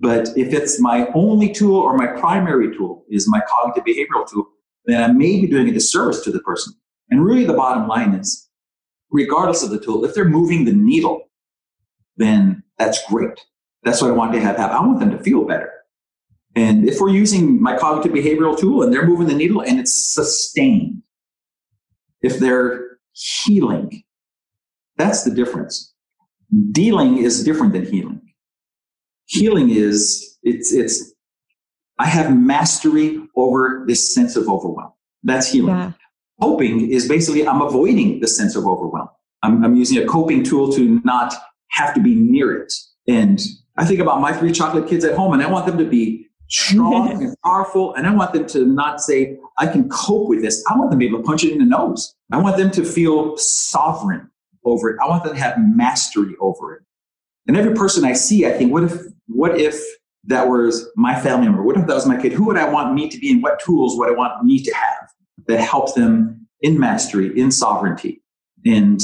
But 0.00 0.28
if 0.36 0.52
it's 0.52 0.80
my 0.80 1.08
only 1.14 1.52
tool 1.52 1.76
or 1.76 1.96
my 1.96 2.06
primary 2.06 2.76
tool 2.76 3.04
is 3.10 3.28
my 3.28 3.40
cognitive 3.48 3.84
behavioral 3.84 4.28
tool, 4.28 4.46
then 4.86 5.02
I 5.02 5.12
may 5.12 5.40
be 5.40 5.46
doing 5.46 5.68
a 5.68 5.72
disservice 5.72 6.22
to 6.22 6.30
the 6.30 6.40
person. 6.40 6.72
And 7.10 7.24
really, 7.24 7.44
the 7.44 7.54
bottom 7.54 7.88
line 7.88 8.14
is 8.14 8.48
regardless 9.10 9.62
of 9.62 9.70
the 9.70 9.80
tool, 9.80 10.04
if 10.04 10.14
they're 10.14 10.24
moving 10.24 10.64
the 10.64 10.72
needle, 10.72 11.22
then 12.16 12.62
that's 12.78 13.04
great. 13.08 13.40
That's 13.82 14.02
what 14.02 14.10
I 14.10 14.14
want 14.14 14.32
to 14.32 14.40
have 14.40 14.56
happen. 14.56 14.76
I 14.76 14.80
want 14.80 15.00
them 15.00 15.10
to 15.10 15.22
feel 15.22 15.44
better. 15.44 15.72
And 16.54 16.88
if 16.88 17.00
we're 17.00 17.10
using 17.10 17.60
my 17.62 17.76
cognitive 17.76 18.12
behavioral 18.12 18.58
tool 18.58 18.82
and 18.82 18.92
they're 18.92 19.06
moving 19.06 19.26
the 19.26 19.34
needle 19.34 19.62
and 19.62 19.78
it's 19.78 20.12
sustained, 20.12 21.02
if 22.20 22.38
they're 22.38 22.98
healing, 23.12 24.02
that's 24.96 25.22
the 25.22 25.30
difference. 25.30 25.94
Dealing 26.72 27.18
is 27.18 27.44
different 27.44 27.72
than 27.72 27.86
healing. 27.86 28.27
Healing 29.28 29.70
is, 29.70 30.38
it's, 30.42 30.72
it's, 30.72 31.12
I 31.98 32.06
have 32.06 32.36
mastery 32.36 33.20
over 33.36 33.84
this 33.86 34.14
sense 34.14 34.36
of 34.36 34.48
overwhelm. 34.48 34.92
That's 35.22 35.50
healing. 35.50 35.76
Yeah. 35.76 35.92
Coping 36.40 36.90
is 36.90 37.08
basically 37.08 37.46
I'm 37.46 37.60
avoiding 37.60 38.20
the 38.20 38.28
sense 38.28 38.56
of 38.56 38.66
overwhelm. 38.66 39.08
I'm, 39.42 39.64
I'm 39.64 39.74
using 39.76 39.98
a 39.98 40.06
coping 40.06 40.44
tool 40.44 40.72
to 40.72 41.00
not 41.04 41.34
have 41.70 41.94
to 41.94 42.00
be 42.00 42.14
near 42.14 42.62
it. 42.62 42.72
And 43.06 43.40
I 43.76 43.84
think 43.84 44.00
about 44.00 44.20
my 44.20 44.32
three 44.32 44.52
chocolate 44.52 44.88
kids 44.88 45.04
at 45.04 45.14
home 45.14 45.32
and 45.32 45.42
I 45.42 45.50
want 45.50 45.66
them 45.66 45.78
to 45.78 45.84
be 45.84 46.26
strong 46.48 47.10
and 47.22 47.36
powerful. 47.44 47.94
And 47.94 48.06
I 48.06 48.14
want 48.14 48.32
them 48.32 48.46
to 48.48 48.64
not 48.64 49.00
say, 49.00 49.36
I 49.58 49.66
can 49.66 49.88
cope 49.88 50.28
with 50.28 50.42
this. 50.42 50.64
I 50.68 50.76
want 50.76 50.90
them 50.90 51.00
to 51.00 51.04
be 51.04 51.08
able 51.08 51.18
to 51.18 51.24
punch 51.24 51.44
it 51.44 51.52
in 51.52 51.58
the 51.58 51.64
nose. 51.64 52.14
I 52.32 52.38
want 52.38 52.56
them 52.56 52.70
to 52.72 52.84
feel 52.84 53.36
sovereign 53.36 54.30
over 54.64 54.90
it. 54.90 54.98
I 55.02 55.08
want 55.08 55.24
them 55.24 55.34
to 55.34 55.40
have 55.40 55.56
mastery 55.58 56.34
over 56.40 56.74
it. 56.74 56.82
And 57.48 57.56
every 57.56 57.74
person 57.74 58.04
I 58.04 58.12
see, 58.12 58.46
I 58.46 58.52
think, 58.52 58.72
what 58.72 58.84
if, 58.84 58.92
what 59.26 59.58
if 59.58 59.82
that 60.24 60.48
was 60.48 60.86
my 60.96 61.18
family 61.18 61.46
member? 61.48 61.62
What 61.62 61.78
if 61.78 61.86
that 61.86 61.94
was 61.94 62.06
my 62.06 62.20
kid? 62.20 62.32
Who 62.32 62.44
would 62.44 62.58
I 62.58 62.68
want 62.68 62.94
me 62.94 63.08
to 63.08 63.18
be 63.18 63.32
and 63.32 63.42
what 63.42 63.58
tools 63.58 63.96
would 63.96 64.08
I 64.08 64.12
want 64.12 64.44
me 64.44 64.62
to 64.62 64.74
have 64.74 65.08
that 65.46 65.60
help 65.60 65.94
them 65.94 66.46
in 66.60 66.78
mastery, 66.78 67.38
in 67.38 67.50
sovereignty? 67.50 68.22
And 68.66 69.00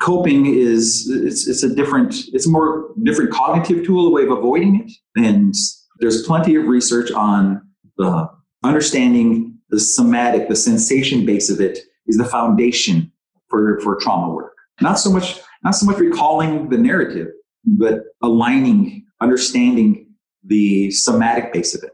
coping 0.00 0.44
is, 0.44 1.10
it's, 1.10 1.48
it's 1.48 1.62
a 1.62 1.74
different, 1.74 2.14
it's 2.34 2.46
a 2.46 2.50
more 2.50 2.90
different 3.02 3.32
cognitive 3.32 3.86
tool, 3.86 4.06
a 4.06 4.10
way 4.10 4.24
of 4.24 4.30
avoiding 4.30 4.80
it. 4.80 4.92
And 5.16 5.54
there's 5.98 6.26
plenty 6.26 6.54
of 6.56 6.66
research 6.66 7.10
on 7.10 7.62
the 7.96 8.28
understanding 8.62 9.56
the 9.70 9.80
somatic, 9.80 10.48
the 10.48 10.56
sensation 10.56 11.24
base 11.24 11.50
of 11.50 11.60
it 11.60 11.78
is 12.06 12.18
the 12.18 12.24
foundation 12.24 13.10
for, 13.48 13.80
for 13.80 13.96
trauma 13.96 14.32
work. 14.32 14.52
Not 14.80 14.98
so 14.98 15.10
much, 15.10 15.40
not 15.64 15.74
so 15.74 15.86
much 15.86 15.98
recalling 15.98 16.68
the 16.68 16.78
narrative, 16.78 17.28
but 17.66 18.04
aligning, 18.22 19.04
understanding 19.20 20.06
the 20.44 20.90
somatic 20.92 21.52
base 21.52 21.74
of 21.74 21.82
it. 21.82 21.90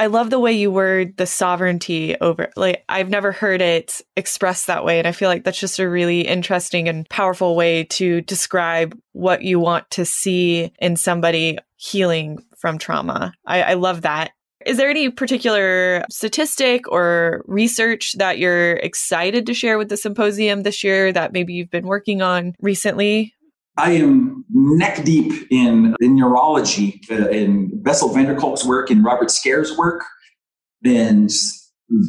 I 0.00 0.06
love 0.06 0.30
the 0.30 0.38
way 0.38 0.52
you 0.52 0.70
word 0.70 1.16
the 1.16 1.26
sovereignty 1.26 2.14
over 2.20 2.50
like 2.54 2.84
I've 2.88 3.10
never 3.10 3.32
heard 3.32 3.60
it 3.60 4.00
expressed 4.16 4.68
that 4.68 4.84
way 4.84 5.00
and 5.00 5.08
I 5.08 5.12
feel 5.12 5.28
like 5.28 5.42
that's 5.42 5.58
just 5.58 5.80
a 5.80 5.88
really 5.88 6.20
interesting 6.20 6.88
and 6.88 7.08
powerful 7.08 7.56
way 7.56 7.82
to 7.84 8.20
describe 8.20 8.96
what 9.12 9.42
you 9.42 9.58
want 9.58 9.90
to 9.90 10.04
see 10.04 10.72
in 10.78 10.94
somebody 10.94 11.58
healing 11.74 12.38
from 12.58 12.78
trauma. 12.78 13.32
I, 13.44 13.62
I 13.62 13.74
love 13.74 14.02
that. 14.02 14.30
Is 14.66 14.76
there 14.76 14.90
any 14.90 15.08
particular 15.08 16.04
statistic 16.10 16.90
or 16.90 17.42
research 17.46 18.14
that 18.18 18.38
you're 18.38 18.74
excited 18.74 19.46
to 19.46 19.54
share 19.54 19.78
with 19.78 19.88
the 19.88 19.96
symposium 19.96 20.62
this 20.62 20.84
year 20.84 21.12
that 21.12 21.32
maybe 21.32 21.54
you've 21.54 21.70
been 21.70 21.86
working 21.86 22.22
on 22.22 22.54
recently? 22.60 23.34
I 23.78 23.92
am 23.92 24.44
neck 24.50 25.04
deep 25.04 25.46
in, 25.50 25.94
in 26.00 26.16
neurology, 26.16 27.00
uh, 27.10 27.28
in 27.28 27.80
Bessel 27.82 28.12
van 28.12 28.26
der 28.26 28.34
Kolk's 28.34 28.64
work, 28.66 28.90
in 28.90 29.04
Robert 29.04 29.30
Scaer's 29.30 29.76
work. 29.78 30.04
And 30.84 31.30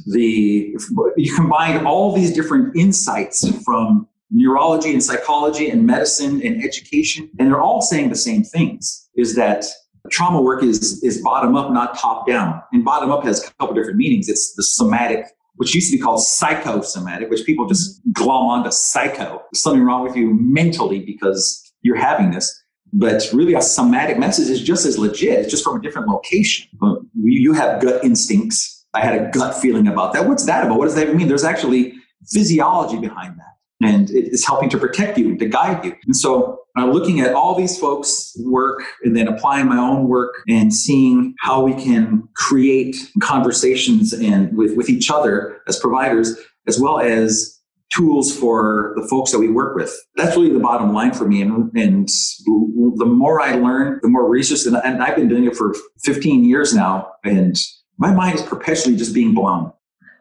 the 0.07 0.75
you 1.15 1.35
combine 1.35 1.85
all 1.85 2.13
these 2.13 2.33
different 2.33 2.75
insights 2.75 3.47
from 3.63 4.07
neurology 4.31 4.91
and 4.91 5.03
psychology 5.03 5.69
and 5.69 5.85
medicine 5.85 6.41
and 6.43 6.63
education, 6.63 7.29
and 7.39 7.47
they're 7.47 7.61
all 7.61 7.81
saying 7.81 8.09
the 8.09 8.15
same 8.15 8.43
things: 8.43 9.09
is 9.15 9.35
that 9.35 9.65
trauma 10.11 10.41
work 10.41 10.63
is 10.63 11.01
is 11.03 11.21
bottom 11.21 11.55
up, 11.55 11.71
not 11.71 11.97
top 11.97 12.27
down. 12.27 12.61
And 12.73 12.83
bottom 12.83 13.11
up 13.11 13.23
has 13.23 13.43
a 13.43 13.53
couple 13.53 13.75
different 13.75 13.97
meanings. 13.97 14.27
It's 14.27 14.53
the 14.55 14.63
somatic 14.63 15.27
which 15.59 15.75
used 15.75 15.91
to 15.91 15.97
be 15.97 16.01
called 16.01 16.23
psychosomatic, 16.23 17.29
which 17.29 17.45
people 17.45 17.67
just 17.67 18.01
glom 18.13 18.47
onto 18.47 18.71
psycho. 18.71 19.41
There's 19.51 19.61
something 19.61 19.83
wrong 19.83 20.03
with 20.03 20.15
you 20.15 20.33
mentally 20.39 20.99
because 20.99 21.61
you're 21.81 21.97
having 21.97 22.31
this. 22.31 22.63
But 22.93 23.29
really, 23.33 23.53
a 23.55 23.61
somatic 23.61 24.17
message 24.17 24.49
is 24.49 24.61
just 24.61 24.85
as 24.85 24.97
legit. 24.97 25.39
It's 25.39 25.51
just 25.51 25.65
from 25.65 25.75
a 25.75 25.81
different 25.81 26.07
location. 26.07 26.69
You 27.13 27.51
have 27.53 27.81
gut 27.81 28.03
instincts. 28.05 28.85
I 28.93 29.01
had 29.01 29.21
a 29.21 29.29
gut 29.31 29.53
feeling 29.53 29.87
about 29.87 30.13
that. 30.13 30.29
What's 30.29 30.45
that 30.45 30.65
about? 30.65 30.79
What 30.79 30.85
does 30.85 30.95
that 30.95 31.13
mean? 31.13 31.27
There's 31.27 31.43
actually 31.43 31.93
physiology 32.31 32.97
behind 32.97 33.37
that 33.37 33.49
and 33.81 34.09
it's 34.11 34.45
helping 34.45 34.69
to 34.69 34.77
protect 34.77 35.17
you 35.17 35.37
to 35.37 35.45
guide 35.45 35.83
you. 35.85 35.95
And 36.05 36.15
so 36.15 36.59
uh, 36.79 36.85
looking 36.85 37.19
at 37.19 37.33
all 37.33 37.55
these 37.55 37.77
folks' 37.77 38.35
work 38.43 38.83
and 39.03 39.15
then 39.15 39.27
applying 39.27 39.67
my 39.67 39.77
own 39.77 40.07
work 40.07 40.43
and 40.47 40.73
seeing 40.73 41.35
how 41.39 41.61
we 41.61 41.73
can 41.73 42.27
create 42.35 42.95
conversations 43.21 44.13
and 44.13 44.55
with, 44.57 44.75
with 44.75 44.89
each 44.89 45.11
other 45.11 45.61
as 45.67 45.79
providers, 45.79 46.35
as 46.67 46.79
well 46.79 46.99
as 46.99 47.59
tools 47.91 48.35
for 48.35 48.93
the 48.95 49.07
folks 49.07 49.31
that 49.31 49.39
we 49.39 49.49
work 49.49 49.75
with. 49.75 49.95
That's 50.15 50.35
really 50.35 50.53
the 50.53 50.59
bottom 50.59 50.93
line 50.93 51.13
for 51.13 51.27
me. 51.27 51.41
And, 51.41 51.71
and 51.75 52.07
the 52.07 53.05
more 53.05 53.41
I 53.41 53.55
learn, 53.55 53.99
the 54.01 54.09
more 54.09 54.29
research, 54.29 54.65
and, 54.65 54.75
and 54.83 55.03
I've 55.03 55.15
been 55.15 55.27
doing 55.27 55.45
it 55.45 55.55
for 55.55 55.73
15 56.03 56.45
years 56.45 56.73
now, 56.73 57.13
and 57.23 57.59
my 57.97 58.13
mind 58.13 58.35
is 58.35 58.43
perpetually 58.43 58.95
just 58.95 59.13
being 59.13 59.33
blown. 59.33 59.73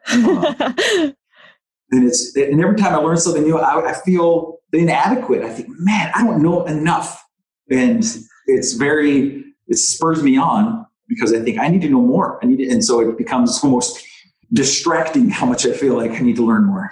And 1.91 2.07
it's 2.07 2.35
and 2.35 2.61
every 2.61 2.75
time 2.75 2.93
I 2.93 2.97
learn 2.97 3.17
something 3.17 3.43
new, 3.43 3.57
I, 3.57 3.91
I 3.91 3.93
feel 4.05 4.58
inadequate. 4.73 5.43
I 5.43 5.49
think, 5.49 5.69
man, 5.79 6.11
I 6.15 6.23
don't 6.23 6.41
know 6.41 6.65
enough, 6.65 7.23
and 7.69 8.03
it's 8.47 8.73
very 8.73 9.43
it 9.67 9.77
spurs 9.77 10.23
me 10.23 10.37
on 10.37 10.85
because 11.07 11.33
I 11.33 11.39
think 11.39 11.59
I 11.59 11.67
need 11.67 11.81
to 11.81 11.89
know 11.89 12.01
more. 12.01 12.39
I 12.43 12.47
need 12.47 12.57
to, 12.57 12.69
and 12.69 12.83
so 12.83 12.99
it 12.99 13.17
becomes 13.17 13.63
almost 13.63 14.05
distracting 14.51 15.29
how 15.29 15.45
much 15.45 15.65
I 15.65 15.73
feel 15.73 15.95
like 15.95 16.11
I 16.11 16.19
need 16.19 16.35
to 16.37 16.45
learn 16.45 16.65
more. 16.65 16.91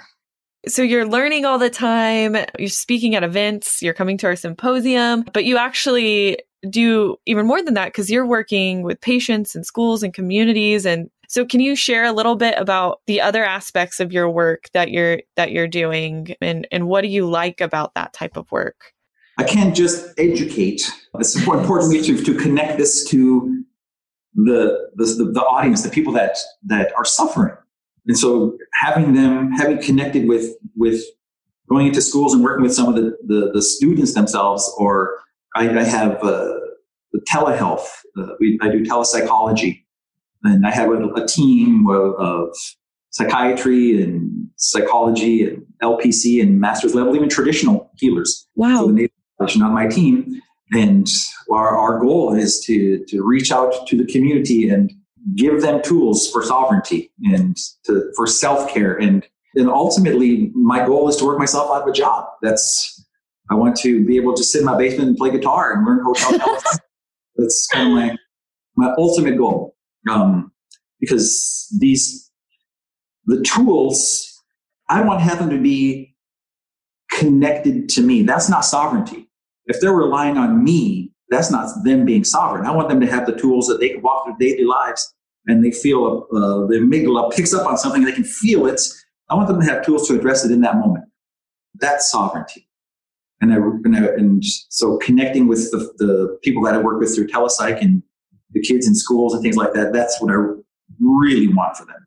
So 0.66 0.82
you're 0.82 1.06
learning 1.06 1.44
all 1.44 1.58
the 1.58 1.70
time, 1.70 2.36
you're 2.58 2.68
speaking 2.68 3.14
at 3.14 3.22
events, 3.22 3.80
you're 3.80 3.94
coming 3.94 4.18
to 4.18 4.26
our 4.26 4.36
symposium, 4.36 5.24
but 5.32 5.44
you 5.44 5.56
actually 5.56 6.38
do 6.68 7.16
even 7.26 7.46
more 7.46 7.62
than 7.62 7.74
that 7.74 7.86
because 7.86 8.10
you're 8.10 8.26
working 8.26 8.82
with 8.82 9.00
patients 9.00 9.54
and 9.54 9.64
schools 9.64 10.02
and 10.02 10.12
communities 10.12 10.84
and 10.84 11.08
so 11.28 11.44
can 11.44 11.60
you 11.60 11.76
share 11.76 12.04
a 12.04 12.12
little 12.12 12.36
bit 12.36 12.54
about 12.56 13.02
the 13.06 13.20
other 13.20 13.44
aspects 13.44 14.00
of 14.00 14.12
your 14.12 14.30
work 14.30 14.70
that 14.72 14.90
you're 14.90 15.20
that 15.36 15.52
you're 15.52 15.68
doing 15.68 16.34
and 16.40 16.66
and 16.72 16.88
what 16.88 17.02
do 17.02 17.08
you 17.08 17.28
like 17.28 17.60
about 17.60 17.94
that 17.94 18.14
type 18.14 18.36
of 18.36 18.50
work? 18.50 18.94
I 19.36 19.44
can't 19.44 19.76
just 19.76 20.18
educate. 20.18 20.90
It's 21.16 21.36
important 21.36 22.04
to 22.06 22.24
to, 22.24 22.34
connect 22.34 22.78
this 22.78 23.04
to 23.10 23.62
the, 24.34 24.90
the 24.96 25.30
the 25.34 25.42
audience, 25.42 25.82
the 25.82 25.90
people 25.90 26.14
that 26.14 26.38
that 26.64 26.92
are 26.96 27.04
suffering. 27.04 27.54
And 28.06 28.18
so 28.18 28.56
having 28.72 29.12
them 29.12 29.52
having 29.52 29.82
connected 29.82 30.26
with 30.26 30.54
with 30.76 31.04
going 31.68 31.88
into 31.88 32.00
schools 32.00 32.32
and 32.32 32.42
working 32.42 32.62
with 32.62 32.74
some 32.74 32.88
of 32.88 32.94
the 32.94 33.16
the, 33.26 33.50
the 33.52 33.60
students 33.60 34.14
themselves, 34.14 34.72
or 34.78 35.18
I, 35.54 35.68
I 35.68 35.84
have 35.84 36.22
uh, 36.24 36.54
telehealth. 37.30 37.86
Uh, 38.18 38.28
we, 38.40 38.58
I 38.62 38.70
do 38.70 38.82
telepsychology 38.82 39.84
and 40.44 40.66
I 40.66 40.70
have 40.70 40.90
a, 40.90 41.06
a 41.14 41.26
team 41.26 41.88
of, 41.88 42.14
of, 42.14 42.56
psychiatry 43.10 44.02
and 44.02 44.48
psychology 44.56 45.44
and 45.44 45.64
LPC 45.82 46.42
and 46.42 46.60
master's 46.60 46.94
level, 46.94 47.16
even 47.16 47.28
traditional 47.28 47.90
healers. 47.96 48.46
Wow. 48.54 48.86
So 48.86 48.92
the 48.92 49.10
on 49.40 49.72
my 49.72 49.86
team. 49.86 50.40
And 50.72 51.08
our, 51.50 51.76
our 51.76 51.98
goal 51.98 52.34
is 52.34 52.60
to, 52.66 53.04
to 53.06 53.24
reach 53.24 53.50
out 53.50 53.86
to 53.88 53.96
the 53.96 54.04
community 54.04 54.68
and 54.68 54.92
give 55.36 55.62
them 55.62 55.82
tools 55.82 56.30
for 56.30 56.42
sovereignty 56.42 57.10
and 57.24 57.56
to, 57.84 58.12
for 58.14 58.26
self-care. 58.26 58.94
And, 58.94 59.26
and 59.54 59.70
ultimately 59.70 60.52
my 60.54 60.84
goal 60.84 61.08
is 61.08 61.16
to 61.16 61.24
work 61.24 61.38
myself 61.38 61.70
out 61.70 61.82
of 61.82 61.88
a 61.88 61.92
job. 61.92 62.26
That's, 62.42 63.04
I 63.50 63.54
want 63.54 63.76
to 63.78 64.04
be 64.04 64.18
able 64.18 64.34
to 64.34 64.44
sit 64.44 64.60
in 64.60 64.66
my 64.66 64.76
basement 64.76 65.08
and 65.08 65.16
play 65.16 65.30
guitar 65.30 65.72
and 65.72 65.86
learn 65.86 66.04
hotel 66.04 66.58
That's 67.36 67.66
kind 67.68 67.88
of 67.88 67.94
my, 67.94 68.16
my 68.76 68.94
ultimate 68.98 69.38
goal 69.38 69.76
um, 70.10 70.52
because 71.00 71.68
these 71.78 72.30
the 73.26 73.42
tools 73.42 74.28
I 74.88 75.02
want 75.02 75.20
to 75.20 75.24
have 75.24 75.38
them 75.38 75.50
to 75.50 75.60
be 75.60 76.16
connected 77.10 77.88
to 77.90 78.02
me. 78.02 78.22
That's 78.22 78.48
not 78.48 78.64
sovereignty. 78.64 79.28
If 79.66 79.80
they're 79.80 79.92
relying 79.92 80.38
on 80.38 80.64
me, 80.64 81.12
that's 81.30 81.50
not 81.50 81.68
them 81.84 82.04
being 82.06 82.24
sovereign. 82.24 82.66
I 82.66 82.70
want 82.74 82.88
them 82.88 83.00
to 83.00 83.06
have 83.06 83.26
the 83.26 83.36
tools 83.36 83.66
that 83.66 83.80
they 83.80 83.90
can 83.90 84.02
walk 84.02 84.24
through 84.24 84.36
daily 84.38 84.64
lives 84.64 85.14
and 85.46 85.64
they 85.64 85.70
feel 85.70 86.26
uh, 86.32 86.66
the 86.66 86.78
amygdala 86.80 87.32
picks 87.32 87.52
up 87.52 87.66
on 87.66 87.76
something, 87.76 88.04
they 88.04 88.12
can 88.12 88.24
feel 88.24 88.66
it. 88.66 88.80
I 89.28 89.34
want 89.34 89.48
them 89.48 89.60
to 89.60 89.66
have 89.66 89.84
tools 89.84 90.08
to 90.08 90.16
address 90.16 90.44
it 90.44 90.50
in 90.50 90.62
that 90.62 90.76
moment. 90.76 91.04
That's 91.74 92.10
sovereignty. 92.10 92.68
And, 93.40 93.52
I, 93.52 93.56
and, 93.56 93.96
I, 93.96 94.00
and 94.14 94.42
so 94.44 94.96
connecting 94.98 95.46
with 95.46 95.70
the, 95.70 95.78
the 95.98 96.38
people 96.42 96.62
that 96.62 96.74
I 96.74 96.78
work 96.78 96.98
with 96.98 97.14
through 97.14 97.28
telepsych 97.28 97.80
and 97.80 98.02
the 98.52 98.60
kids 98.60 98.86
in 98.86 98.94
schools 98.94 99.34
and 99.34 99.42
things 99.42 99.56
like 99.56 99.72
that. 99.74 99.92
That's 99.92 100.20
what 100.20 100.32
I 100.32 100.36
really 101.00 101.48
want 101.48 101.76
for 101.76 101.84
them. 101.84 102.06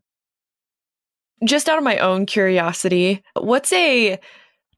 Just 1.43 1.69
out 1.69 1.77
of 1.77 1.83
my 1.83 1.97
own 1.97 2.25
curiosity, 2.25 3.23
what's 3.33 3.73
a 3.73 4.19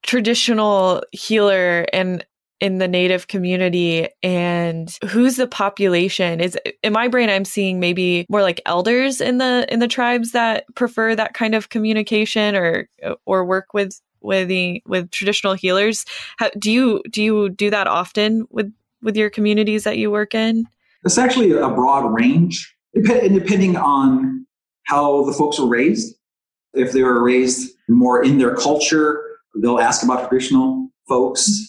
traditional 0.02 1.02
healer 1.12 1.86
and 1.92 2.24
in 2.60 2.78
the 2.78 2.88
native 2.88 3.28
community 3.28 4.08
and 4.22 4.96
who's 5.08 5.36
the 5.36 5.46
population 5.46 6.40
is 6.40 6.56
in 6.82 6.92
my 6.92 7.08
brain 7.08 7.28
i'm 7.28 7.44
seeing 7.44 7.80
maybe 7.80 8.24
more 8.30 8.42
like 8.42 8.60
elders 8.64 9.20
in 9.20 9.38
the 9.38 9.66
in 9.70 9.80
the 9.80 9.88
tribes 9.88 10.32
that 10.32 10.64
prefer 10.74 11.16
that 11.16 11.34
kind 11.34 11.54
of 11.54 11.68
communication 11.68 12.54
or 12.54 12.88
or 13.26 13.44
work 13.44 13.74
with 13.74 14.00
with 14.22 14.48
the 14.48 14.82
with 14.86 15.10
traditional 15.10 15.54
healers 15.54 16.04
How, 16.38 16.50
do 16.58 16.70
you 16.70 17.02
do 17.10 17.22
you 17.22 17.50
do 17.50 17.70
that 17.70 17.86
often 17.86 18.46
with 18.50 18.72
with 19.02 19.16
your 19.16 19.30
communities 19.30 19.84
that 19.84 19.98
you 19.98 20.10
work 20.10 20.34
in 20.34 20.66
it's 21.04 21.18
actually 21.18 21.52
a 21.52 21.68
broad 21.68 22.12
range 22.12 22.74
depending 22.94 23.76
on 23.76 24.46
how 24.84 25.24
the 25.24 25.32
folks 25.32 25.58
were 25.58 25.66
raised 25.66 26.14
if 26.74 26.92
they 26.92 27.02
were 27.02 27.22
raised 27.22 27.72
more 27.88 28.24
in 28.24 28.38
their 28.38 28.54
culture 28.54 29.22
they'll 29.62 29.80
ask 29.80 30.02
about 30.02 30.28
traditional 30.28 30.88
folks 31.08 31.48
mm-hmm. 31.48 31.64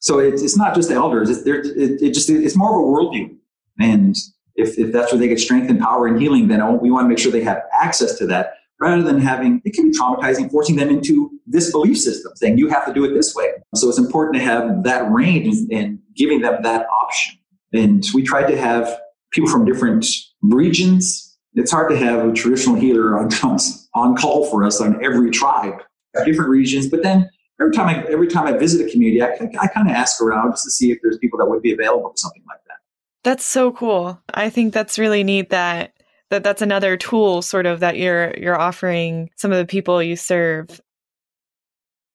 so 0.00 0.18
it's, 0.18 0.42
it's 0.42 0.56
not 0.56 0.74
just 0.74 0.88
the 0.88 0.94
elders. 0.94 1.30
It's, 1.30 1.46
it, 1.46 2.02
it 2.02 2.14
just 2.14 2.28
it's 2.30 2.56
more 2.56 2.70
of 2.70 2.76
a 2.76 2.86
worldview. 2.86 3.36
And 3.80 4.16
if, 4.56 4.78
if 4.78 4.92
that's 4.92 5.12
where 5.12 5.20
they 5.20 5.28
get 5.28 5.38
strength 5.38 5.70
and 5.70 5.78
power 5.78 6.06
and 6.06 6.20
healing, 6.20 6.48
then 6.48 6.60
oh, 6.60 6.74
we 6.74 6.90
want 6.90 7.04
to 7.04 7.08
make 7.08 7.18
sure 7.18 7.30
they 7.30 7.44
have 7.44 7.62
access 7.80 8.18
to 8.18 8.26
that 8.26 8.54
rather 8.80 9.02
than 9.02 9.20
having 9.20 9.60
it 9.64 9.74
can 9.74 9.90
be 9.90 9.96
traumatizing, 9.96 10.50
forcing 10.50 10.76
them 10.76 10.88
into 10.88 11.30
this 11.46 11.70
belief 11.70 11.98
system, 11.98 12.32
saying 12.36 12.58
you 12.58 12.68
have 12.68 12.86
to 12.86 12.92
do 12.92 13.04
it 13.04 13.14
this 13.14 13.34
way. 13.34 13.50
So 13.74 13.88
it's 13.88 13.98
important 13.98 14.36
to 14.36 14.42
have 14.42 14.82
that 14.84 15.10
range 15.10 15.54
and 15.70 15.98
giving 16.16 16.40
them 16.40 16.62
that 16.62 16.86
option. 16.86 17.38
And 17.72 18.04
we 18.14 18.22
tried 18.22 18.46
to 18.48 18.58
have 18.58 18.98
people 19.30 19.50
from 19.50 19.64
different 19.64 20.06
regions. 20.42 21.36
It's 21.54 21.70
hard 21.70 21.90
to 21.90 21.96
have 21.96 22.26
a 22.26 22.32
traditional 22.32 22.76
healer 22.76 23.18
on, 23.42 23.58
on 23.94 24.16
call 24.16 24.46
for 24.50 24.64
us 24.64 24.80
on 24.80 25.02
every 25.04 25.30
tribe, 25.30 25.82
different 26.24 26.50
regions, 26.50 26.88
but 26.88 27.02
then 27.02 27.28
every 27.60 27.72
time 27.72 27.88
I 27.88 28.04
every 28.10 28.28
time 28.28 28.46
I 28.46 28.56
visit 28.56 28.86
a 28.86 28.90
community, 28.90 29.22
I, 29.22 29.28
I, 29.28 29.64
I 29.64 29.66
kind 29.68 29.88
of 29.88 29.94
ask 29.94 30.20
around 30.20 30.52
just 30.52 30.64
to 30.64 30.70
see 30.70 30.90
if 30.90 30.98
there's 31.02 31.18
people 31.18 31.38
that 31.38 31.46
would 31.46 31.62
be 31.62 31.72
available 31.72 32.10
for 32.10 32.16
something 32.16 32.42
like 32.48 32.60
that. 32.66 32.76
That's 33.24 33.44
so 33.44 33.72
cool. 33.72 34.20
I 34.32 34.50
think 34.50 34.72
that's 34.72 34.98
really 34.98 35.24
neat 35.24 35.50
that 35.50 35.94
that 36.30 36.44
that's 36.44 36.62
another 36.62 36.96
tool 36.96 37.42
sort 37.42 37.66
of 37.66 37.80
that 37.80 37.96
you're 37.96 38.34
you're 38.36 38.58
offering 38.58 39.30
some 39.36 39.52
of 39.52 39.58
the 39.58 39.66
people 39.66 40.02
you 40.02 40.16
serve. 40.16 40.80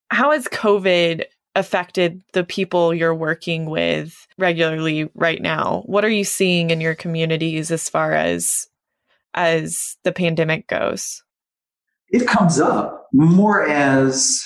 How 0.10 0.32
has 0.32 0.48
COVID 0.48 1.26
affected 1.56 2.24
the 2.34 2.44
people 2.44 2.94
you're 2.94 3.16
working 3.16 3.70
with 3.70 4.28
regularly 4.38 5.10
right 5.14 5.42
now? 5.42 5.84
What 5.86 6.04
are 6.04 6.10
you 6.10 6.24
seeing 6.24 6.70
in 6.70 6.82
your 6.82 6.96
communities 6.96 7.72
as 7.72 7.90
far 7.90 8.14
as 8.14 8.68
as 9.34 9.98
the 10.04 10.12
pandemic 10.12 10.68
goes? 10.68 11.24
It 12.10 12.28
comes 12.28 12.60
up 12.60 13.08
more 13.14 13.68
as 13.68 14.44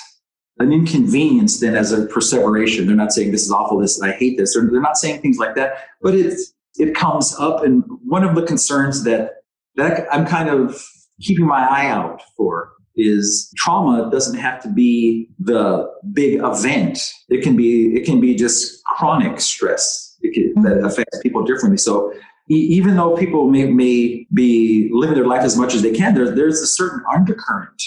an 0.58 0.72
inconvenience 0.72 1.60
than 1.60 1.76
as 1.76 1.92
a 1.92 2.06
perseveration. 2.06 2.86
They're 2.86 2.96
not 2.96 3.12
saying 3.12 3.32
this 3.32 3.44
is 3.44 3.52
awful, 3.52 3.78
this 3.78 4.00
I 4.02 4.12
hate 4.12 4.38
this. 4.38 4.54
They're, 4.54 4.68
they're 4.70 4.80
not 4.80 4.96
saying 4.96 5.20
things 5.20 5.38
like 5.38 5.54
that, 5.54 5.84
but 6.02 6.14
it's 6.14 6.52
it 6.76 6.94
comes 6.94 7.34
up. 7.38 7.62
And 7.64 7.84
one 8.04 8.24
of 8.24 8.34
the 8.34 8.42
concerns 8.42 9.04
that 9.04 9.34
that 9.76 10.06
I'm 10.12 10.26
kind 10.26 10.48
of 10.48 10.82
keeping 11.20 11.46
my 11.46 11.66
eye 11.66 11.86
out 11.86 12.22
for 12.36 12.72
is 12.98 13.52
trauma 13.56 14.10
doesn't 14.10 14.38
have 14.38 14.60
to 14.62 14.68
be 14.68 15.30
the 15.38 15.88
big 16.12 16.40
event. 16.42 17.00
It 17.28 17.42
can 17.42 17.56
be 17.56 17.94
it 17.94 18.04
can 18.04 18.20
be 18.20 18.34
just 18.34 18.84
chronic 18.84 19.40
stress 19.40 20.16
can, 20.22 20.54
mm-hmm. 20.54 20.62
that 20.62 20.84
affects 20.84 21.18
people 21.22 21.44
differently. 21.44 21.78
So 21.78 22.12
even 22.50 22.96
though 22.96 23.14
people 23.14 23.50
may, 23.50 23.66
may 23.66 24.26
be 24.32 24.88
living 24.92 25.16
their 25.16 25.26
life 25.26 25.42
as 25.42 25.58
much 25.58 25.74
as 25.74 25.82
they 25.82 25.92
can, 25.92 26.14
there, 26.14 26.34
there's 26.34 26.60
a 26.62 26.66
certain 26.66 27.02
undercurrent 27.14 27.82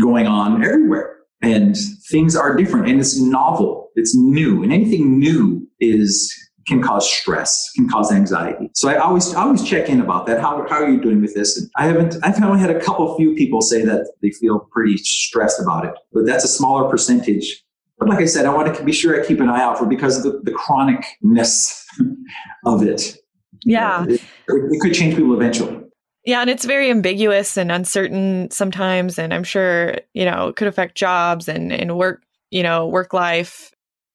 going 0.00 0.28
on 0.28 0.64
everywhere 0.64 1.14
and 1.42 1.76
things 2.08 2.34
are 2.34 2.56
different 2.56 2.88
and 2.88 2.98
it's 2.98 3.20
novel 3.20 3.90
it's 3.96 4.14
new 4.14 4.62
and 4.62 4.72
anything 4.72 5.18
new 5.18 5.68
is 5.80 6.32
can 6.66 6.82
cause 6.82 7.10
stress 7.10 7.70
can 7.74 7.88
cause 7.88 8.12
anxiety. 8.12 8.70
So 8.74 8.88
i 8.88 8.96
always 8.96 9.34
I 9.34 9.42
always 9.42 9.64
check 9.64 9.88
in 9.88 10.00
about 10.00 10.26
that. 10.26 10.40
How, 10.40 10.66
how 10.68 10.82
are 10.82 10.88
you 10.88 11.00
doing 11.00 11.20
with 11.20 11.34
this? 11.34 11.58
And 11.58 11.70
i 11.76 11.86
haven't 11.86 12.16
i've 12.22 12.42
only 12.42 12.60
had 12.60 12.70
a 12.70 12.80
couple 12.80 13.14
few 13.16 13.34
people 13.34 13.60
say 13.60 13.84
that 13.84 14.12
they 14.22 14.30
feel 14.30 14.60
pretty 14.72 14.96
stressed 14.98 15.60
about 15.60 15.84
it 15.84 15.94
but 16.12 16.26
that's 16.26 16.44
a 16.44 16.48
smaller 16.48 16.88
percentage. 16.88 17.62
But 17.98 18.08
like 18.08 18.18
i 18.18 18.26
said 18.26 18.46
i 18.46 18.54
want 18.54 18.74
to 18.74 18.84
be 18.84 18.92
sure 18.92 19.20
i 19.20 19.26
keep 19.26 19.40
an 19.40 19.48
eye 19.48 19.62
out 19.62 19.78
for 19.78 19.86
because 19.86 20.18
of 20.18 20.24
the, 20.24 20.40
the 20.44 20.52
chronicness 20.52 21.84
of 22.66 22.82
it. 22.82 23.16
Yeah. 23.64 24.04
It, 24.06 24.20
it 24.48 24.80
could 24.80 24.94
change 24.94 25.16
people 25.16 25.34
eventually. 25.34 25.80
Yeah, 26.26 26.40
and 26.40 26.48
it's 26.48 26.64
very 26.64 26.90
ambiguous 26.90 27.58
and 27.58 27.70
uncertain 27.70 28.50
sometimes, 28.50 29.18
and 29.18 29.34
I'm 29.34 29.44
sure 29.44 29.96
you 30.14 30.24
know 30.24 30.48
it 30.48 30.56
could 30.56 30.68
affect 30.68 30.96
jobs 30.96 31.48
and 31.48 31.70
and 31.70 31.98
work, 31.98 32.22
you 32.50 32.62
know, 32.62 32.86
work 32.86 33.12
life. 33.12 33.72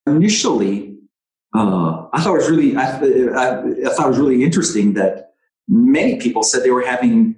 Initially, 0.07 0.95
uh, 1.53 2.07
I 2.13 2.21
thought 2.21 2.35
it 2.35 2.37
was 2.37 2.49
really, 2.49 2.75
I, 2.75 2.83
I, 2.83 3.59
I 3.59 3.93
thought 3.93 4.05
it 4.05 4.09
was 4.09 4.19
really 4.19 4.43
interesting 4.43 4.93
that 4.93 5.31
many 5.67 6.17
people 6.17 6.43
said 6.43 6.63
they 6.63 6.71
were 6.71 6.85
having 6.85 7.35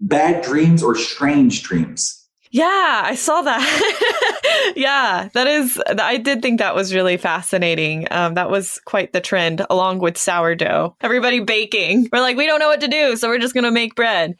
bad 0.00 0.44
dreams 0.44 0.82
or 0.82 0.94
strange 0.94 1.62
dreams. 1.62 2.22
Yeah, 2.50 3.02
I 3.04 3.14
saw 3.14 3.42
that. 3.42 4.72
yeah, 4.76 5.28
that 5.34 5.46
is, 5.46 5.82
I 5.98 6.16
did 6.16 6.42
think 6.42 6.58
that 6.58 6.74
was 6.74 6.94
really 6.94 7.16
fascinating. 7.16 8.06
Um, 8.10 8.34
that 8.34 8.50
was 8.50 8.80
quite 8.84 9.12
the 9.12 9.20
trend 9.20 9.66
along 9.68 9.98
with 9.98 10.16
sourdough. 10.16 10.96
Everybody 11.00 11.40
baking. 11.40 12.08
We're 12.12 12.20
like, 12.20 12.36
we 12.36 12.46
don't 12.46 12.60
know 12.60 12.68
what 12.68 12.80
to 12.82 12.88
do, 12.88 13.16
so 13.16 13.28
we're 13.28 13.38
just 13.38 13.54
going 13.54 13.64
to 13.64 13.70
make 13.70 13.94
bread. 13.94 14.36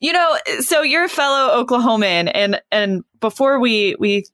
You 0.00 0.12
know, 0.12 0.38
so 0.60 0.82
you're 0.82 1.04
a 1.04 1.08
fellow 1.08 1.64
Oklahoman 1.64 2.30
and 2.34 2.60
and 2.70 3.02
before 3.20 3.58
we 3.58 3.96
we 3.98 4.24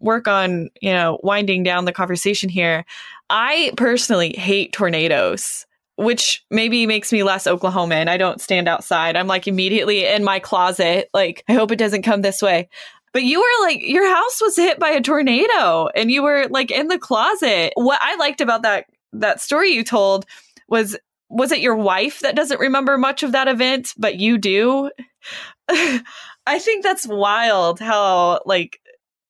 work 0.00 0.26
on, 0.26 0.70
you 0.80 0.92
know, 0.92 1.20
winding 1.22 1.62
down 1.62 1.84
the 1.84 1.92
conversation 1.92 2.48
here, 2.48 2.84
I 3.28 3.72
personally 3.76 4.34
hate 4.36 4.72
tornadoes 4.72 5.66
which 6.00 6.42
maybe 6.50 6.86
makes 6.86 7.12
me 7.12 7.22
less 7.22 7.46
Oklahoman. 7.46 8.08
I 8.08 8.16
don't 8.16 8.40
stand 8.40 8.68
outside. 8.68 9.16
I'm 9.16 9.26
like 9.26 9.46
immediately 9.46 10.06
in 10.06 10.24
my 10.24 10.38
closet. 10.38 11.10
Like, 11.12 11.44
I 11.46 11.52
hope 11.52 11.70
it 11.70 11.78
doesn't 11.78 12.04
come 12.04 12.22
this 12.22 12.40
way. 12.40 12.70
But 13.12 13.24
you 13.24 13.38
were 13.38 13.66
like, 13.66 13.80
your 13.82 14.08
house 14.08 14.40
was 14.40 14.56
hit 14.56 14.78
by 14.78 14.88
a 14.88 15.02
tornado 15.02 15.88
and 15.94 16.10
you 16.10 16.22
were 16.22 16.46
like 16.48 16.70
in 16.70 16.88
the 16.88 16.98
closet. 16.98 17.74
What 17.74 17.98
I 18.00 18.16
liked 18.16 18.40
about 18.40 18.62
that, 18.62 18.86
that 19.12 19.42
story 19.42 19.72
you 19.72 19.84
told 19.84 20.24
was, 20.68 20.96
was 21.28 21.52
it 21.52 21.60
your 21.60 21.76
wife 21.76 22.20
that 22.20 22.34
doesn't 22.34 22.60
remember 22.60 22.96
much 22.96 23.22
of 23.22 23.32
that 23.32 23.48
event, 23.48 23.92
but 23.98 24.16
you 24.16 24.38
do? 24.38 24.90
I 25.68 26.58
think 26.58 26.82
that's 26.82 27.06
wild 27.06 27.78
how 27.78 28.40
like 28.46 28.80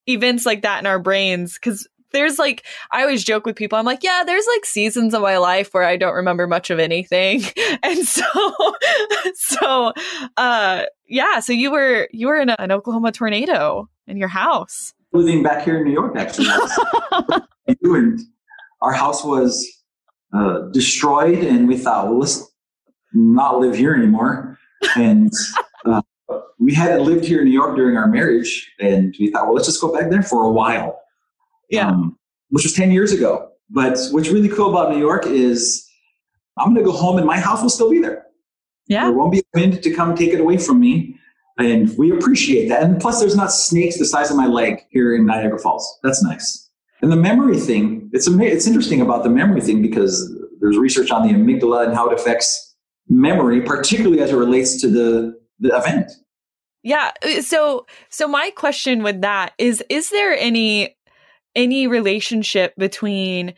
events 0.07 0.45
like 0.45 0.61
that 0.61 0.79
in 0.79 0.85
our 0.85 0.99
brains, 0.99 1.55
because 1.55 1.87
there's 2.11 2.39
like 2.39 2.65
I 2.91 3.01
always 3.01 3.23
joke 3.23 3.45
with 3.45 3.55
people. 3.55 3.77
I'm 3.77 3.85
like, 3.85 4.03
yeah, 4.03 4.23
there's 4.25 4.45
like 4.47 4.65
seasons 4.65 5.13
of 5.13 5.21
my 5.21 5.37
life 5.37 5.73
where 5.73 5.83
I 5.83 5.97
don't 5.97 6.13
remember 6.13 6.47
much 6.47 6.69
of 6.69 6.79
anything. 6.79 7.43
And 7.83 7.99
so 8.05 8.23
so 9.35 9.93
uh 10.37 10.83
yeah, 11.07 11.39
so 11.39 11.53
you 11.53 11.71
were 11.71 12.07
you 12.11 12.27
were 12.27 12.39
in 12.39 12.49
a, 12.49 12.55
an 12.59 12.71
Oklahoma 12.71 13.11
tornado 13.11 13.89
in 14.07 14.17
your 14.17 14.27
house. 14.27 14.93
Living 15.13 15.41
back 15.41 15.63
here 15.63 15.77
in 15.77 15.85
New 15.85 15.93
York 15.93 16.15
actually. 16.17 16.47
and 17.67 18.19
our 18.81 18.93
house 18.93 19.23
was 19.23 19.65
uh, 20.33 20.59
destroyed 20.71 21.39
and 21.39 21.67
we 21.67 21.77
thought, 21.77 22.07
well, 22.07 22.19
let's 22.19 22.51
not 23.13 23.59
live 23.59 23.75
here 23.75 23.93
anymore. 23.93 24.57
And 24.95 25.31
we 26.59 26.73
hadn't 26.73 27.05
lived 27.05 27.25
here 27.25 27.39
in 27.39 27.45
New 27.45 27.53
York 27.53 27.75
during 27.75 27.97
our 27.97 28.07
marriage, 28.07 28.71
and 28.79 29.15
we 29.19 29.31
thought, 29.31 29.45
well, 29.45 29.55
let's 29.55 29.67
just 29.67 29.81
go 29.81 29.91
back 29.93 30.09
there 30.09 30.23
for 30.23 30.43
a 30.45 30.51
while 30.51 31.01
yeah. 31.71 31.87
Um, 31.87 32.19
which 32.49 32.63
was 32.63 32.73
10 32.73 32.91
years 32.91 33.11
ago. 33.11 33.49
But 33.69 33.97
what's 34.11 34.29
really 34.29 34.49
cool 34.49 34.69
about 34.69 34.91
New 34.91 34.99
York 34.99 35.25
is 35.25 35.89
I'm 36.59 36.73
going 36.73 36.85
to 36.85 36.91
go 36.91 36.95
home 36.95 37.17
and 37.17 37.25
my 37.25 37.39
house 37.39 37.61
will 37.61 37.69
still 37.69 37.89
be 37.89 37.99
there. 37.99 38.25
Yeah. 38.87 39.05
There 39.05 39.13
won't 39.13 39.31
be 39.31 39.39
a 39.39 39.59
wind 39.59 39.81
to 39.81 39.93
come 39.93 40.15
take 40.15 40.33
it 40.33 40.41
away 40.41 40.57
from 40.57 40.79
me. 40.79 41.17
And 41.57 41.95
we 41.97 42.11
appreciate 42.11 42.67
that. 42.69 42.83
And 42.83 42.99
plus, 42.99 43.19
there's 43.19 43.35
not 43.35 43.51
snakes 43.51 43.97
the 43.97 44.05
size 44.05 44.29
of 44.29 44.37
my 44.37 44.47
leg 44.47 44.81
here 44.89 45.15
in 45.15 45.25
Niagara 45.25 45.59
Falls. 45.59 45.99
That's 46.03 46.21
nice. 46.23 46.69
And 47.01 47.11
the 47.11 47.15
memory 47.15 47.57
thing, 47.57 48.09
it's, 48.13 48.27
it's 48.27 48.67
interesting 48.67 49.01
about 49.01 49.23
the 49.23 49.29
memory 49.29 49.61
thing 49.61 49.81
because 49.81 50.37
there's 50.59 50.77
research 50.77 51.09
on 51.09 51.25
the 51.25 51.33
amygdala 51.33 51.85
and 51.85 51.93
how 51.93 52.09
it 52.09 52.19
affects 52.19 52.75
memory, 53.07 53.61
particularly 53.61 54.21
as 54.21 54.31
it 54.31 54.35
relates 54.35 54.79
to 54.81 54.89
the, 54.89 55.39
the 55.61 55.75
event. 55.75 56.11
Yeah. 56.83 57.11
Uh, 57.23 57.41
so, 57.41 57.85
so 58.09 58.27
my 58.27 58.51
question 58.51 59.03
with 59.03 59.21
that 59.21 59.53
is, 59.57 59.83
is 59.89 60.09
there 60.09 60.33
any 60.37 60.97
any 61.55 61.87
relationship 61.87 62.73
between 62.77 63.53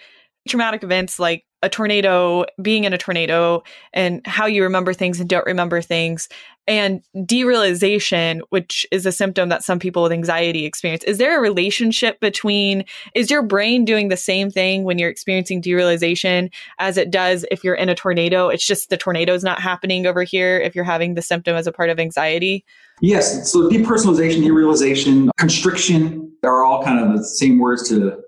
traumatic 0.47 0.83
events 0.83 1.19
like 1.19 1.45
a 1.61 1.69
tornado, 1.69 2.43
being 2.61 2.83
in 2.83 2.91
a 2.91 2.97
tornado, 2.97 3.63
and 3.93 4.25
how 4.25 4.45
you 4.45 4.63
remember 4.63 4.93
things 4.93 5.19
and 5.19 5.29
don't 5.29 5.45
remember 5.45 5.81
things, 5.81 6.27
and 6.67 7.03
derealization, 7.15 8.39
which 8.49 8.85
is 8.91 9.05
a 9.05 9.11
symptom 9.11 9.49
that 9.49 9.63
some 9.63 9.79
people 9.79 10.03
with 10.03 10.11
anxiety 10.11 10.65
experience. 10.65 11.03
Is 11.03 11.17
there 11.17 11.37
a 11.37 11.41
relationship 11.41 12.19
between, 12.19 12.85
is 13.13 13.29
your 13.29 13.41
brain 13.41 13.83
doing 13.85 14.07
the 14.07 14.17
same 14.17 14.49
thing 14.49 14.83
when 14.83 14.97
you're 14.97 15.09
experiencing 15.09 15.61
derealization 15.61 16.51
as 16.79 16.97
it 16.97 17.11
does 17.11 17.45
if 17.51 17.63
you're 17.63 17.75
in 17.75 17.89
a 17.89 17.95
tornado? 17.95 18.49
It's 18.49 18.65
just 18.65 18.89
the 18.89 18.97
tornado's 18.97 19.43
not 19.43 19.59
happening 19.59 20.05
over 20.05 20.23
here 20.23 20.59
if 20.59 20.75
you're 20.75 20.85
having 20.85 21.15
the 21.15 21.21
symptom 21.21 21.55
as 21.55 21.67
a 21.67 21.71
part 21.71 21.89
of 21.89 21.99
anxiety? 21.99 22.65
Yes. 23.01 23.51
So 23.51 23.69
depersonalization, 23.69 24.43
derealization, 24.43 25.29
constriction 25.37 26.31
are 26.43 26.63
all 26.63 26.83
kind 26.83 26.99
of 26.99 27.17
the 27.17 27.23
same 27.23 27.59
words 27.59 27.87
to 27.89 28.19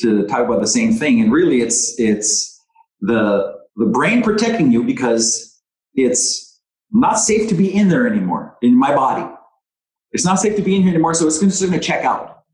to 0.00 0.24
talk 0.26 0.44
about 0.44 0.60
the 0.60 0.66
same 0.66 0.92
thing. 0.92 1.20
And 1.20 1.32
really 1.32 1.60
it's 1.60 1.98
it's 1.98 2.62
the 3.00 3.54
the 3.76 3.86
brain 3.86 4.22
protecting 4.22 4.72
you 4.72 4.84
because 4.84 5.60
it's 5.94 6.47
not 6.90 7.18
safe 7.18 7.48
to 7.48 7.54
be 7.54 7.74
in 7.74 7.88
there 7.88 8.06
anymore 8.06 8.56
in 8.62 8.78
my 8.78 8.94
body. 8.94 9.30
It's 10.12 10.24
not 10.24 10.36
safe 10.36 10.56
to 10.56 10.62
be 10.62 10.76
in 10.76 10.82
here 10.82 10.90
anymore, 10.90 11.14
so 11.14 11.26
it's 11.26 11.38
just 11.38 11.60
going 11.60 11.72
to 11.72 11.80
check 11.80 12.04
out. 12.04 12.44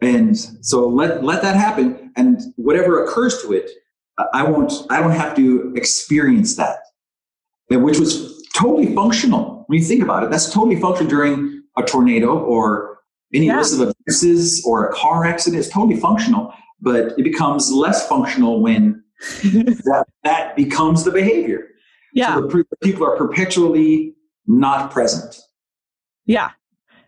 And 0.00 0.38
so 0.38 0.86
let 0.86 1.24
let 1.24 1.42
that 1.42 1.56
happen, 1.56 2.12
and 2.16 2.40
whatever 2.54 3.04
occurs 3.04 3.42
to 3.42 3.52
it, 3.52 3.68
I 4.32 4.44
won't. 4.44 4.72
I 4.90 5.00
don't 5.00 5.10
have 5.10 5.34
to 5.36 5.72
experience 5.74 6.54
that, 6.54 6.78
and 7.70 7.82
which 7.82 7.98
was 7.98 8.46
totally 8.54 8.94
functional 8.94 9.64
when 9.66 9.80
you 9.80 9.84
think 9.84 10.02
about 10.02 10.22
it. 10.22 10.30
That's 10.30 10.52
totally 10.52 10.80
functional 10.80 11.10
during 11.10 11.62
a 11.76 11.82
tornado 11.82 12.38
or 12.38 12.98
any 13.34 13.46
yeah. 13.46 13.56
list 13.56 13.80
of 13.80 13.88
abuses 13.88 14.64
or 14.64 14.86
a 14.86 14.94
car 14.94 15.24
accident. 15.24 15.64
It's 15.64 15.72
totally 15.72 15.98
functional, 15.98 16.54
but 16.80 17.18
it 17.18 17.24
becomes 17.24 17.72
less 17.72 18.08
functional 18.08 18.60
when 18.60 19.02
that, 19.42 20.06
that 20.22 20.54
becomes 20.54 21.04
the 21.04 21.10
behavior. 21.10 21.68
Yeah. 22.12 22.34
So 22.36 22.42
the 22.42 22.64
people 22.82 23.06
are 23.06 23.16
perpetually 23.16 24.14
not 24.46 24.90
present. 24.90 25.36
Yeah. 26.26 26.50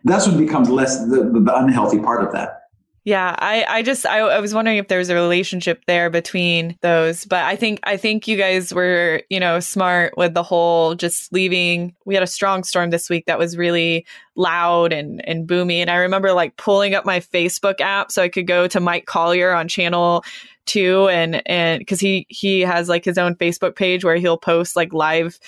That's 0.03 0.27
what 0.27 0.37
becomes 0.37 0.69
less 0.69 0.99
the, 0.99 1.29
the 1.33 1.55
unhealthy 1.55 1.99
part 1.99 2.23
of 2.23 2.31
that. 2.33 2.61
Yeah, 3.03 3.35
I, 3.39 3.65
I 3.67 3.81
just 3.81 4.05
I, 4.05 4.19
I 4.19 4.39
was 4.39 4.53
wondering 4.53 4.77
if 4.77 4.87
there 4.87 4.99
was 4.99 5.09
a 5.09 5.15
relationship 5.15 5.83
there 5.87 6.11
between 6.11 6.77
those, 6.81 7.25
but 7.25 7.43
I 7.43 7.55
think 7.55 7.79
I 7.81 7.97
think 7.97 8.27
you 8.27 8.37
guys 8.37 8.71
were 8.71 9.23
you 9.27 9.39
know 9.39 9.59
smart 9.59 10.13
with 10.17 10.35
the 10.35 10.43
whole 10.43 10.93
just 10.93 11.33
leaving. 11.33 11.95
We 12.05 12.13
had 12.13 12.23
a 12.23 12.27
strong 12.27 12.63
storm 12.63 12.91
this 12.91 13.09
week 13.09 13.25
that 13.25 13.39
was 13.39 13.57
really 13.57 14.05
loud 14.35 14.93
and 14.93 15.27
and 15.27 15.47
boomy, 15.47 15.77
and 15.77 15.89
I 15.89 15.95
remember 15.95 16.31
like 16.31 16.57
pulling 16.57 16.93
up 16.93 17.03
my 17.03 17.21
Facebook 17.21 17.81
app 17.81 18.11
so 18.11 18.21
I 18.21 18.29
could 18.29 18.45
go 18.45 18.67
to 18.67 18.79
Mike 18.79 19.07
Collier 19.07 19.51
on 19.51 19.67
channel 19.67 20.23
two, 20.65 21.07
and 21.09 21.47
and 21.47 21.79
because 21.79 21.99
he 21.99 22.25
he 22.29 22.61
has 22.61 22.89
like 22.89 23.05
his 23.05 23.17
own 23.17 23.35
Facebook 23.35 23.75
page 23.75 24.03
where 24.03 24.15
he'll 24.15 24.37
post 24.37 24.75
like 24.75 24.93
live 24.93 25.39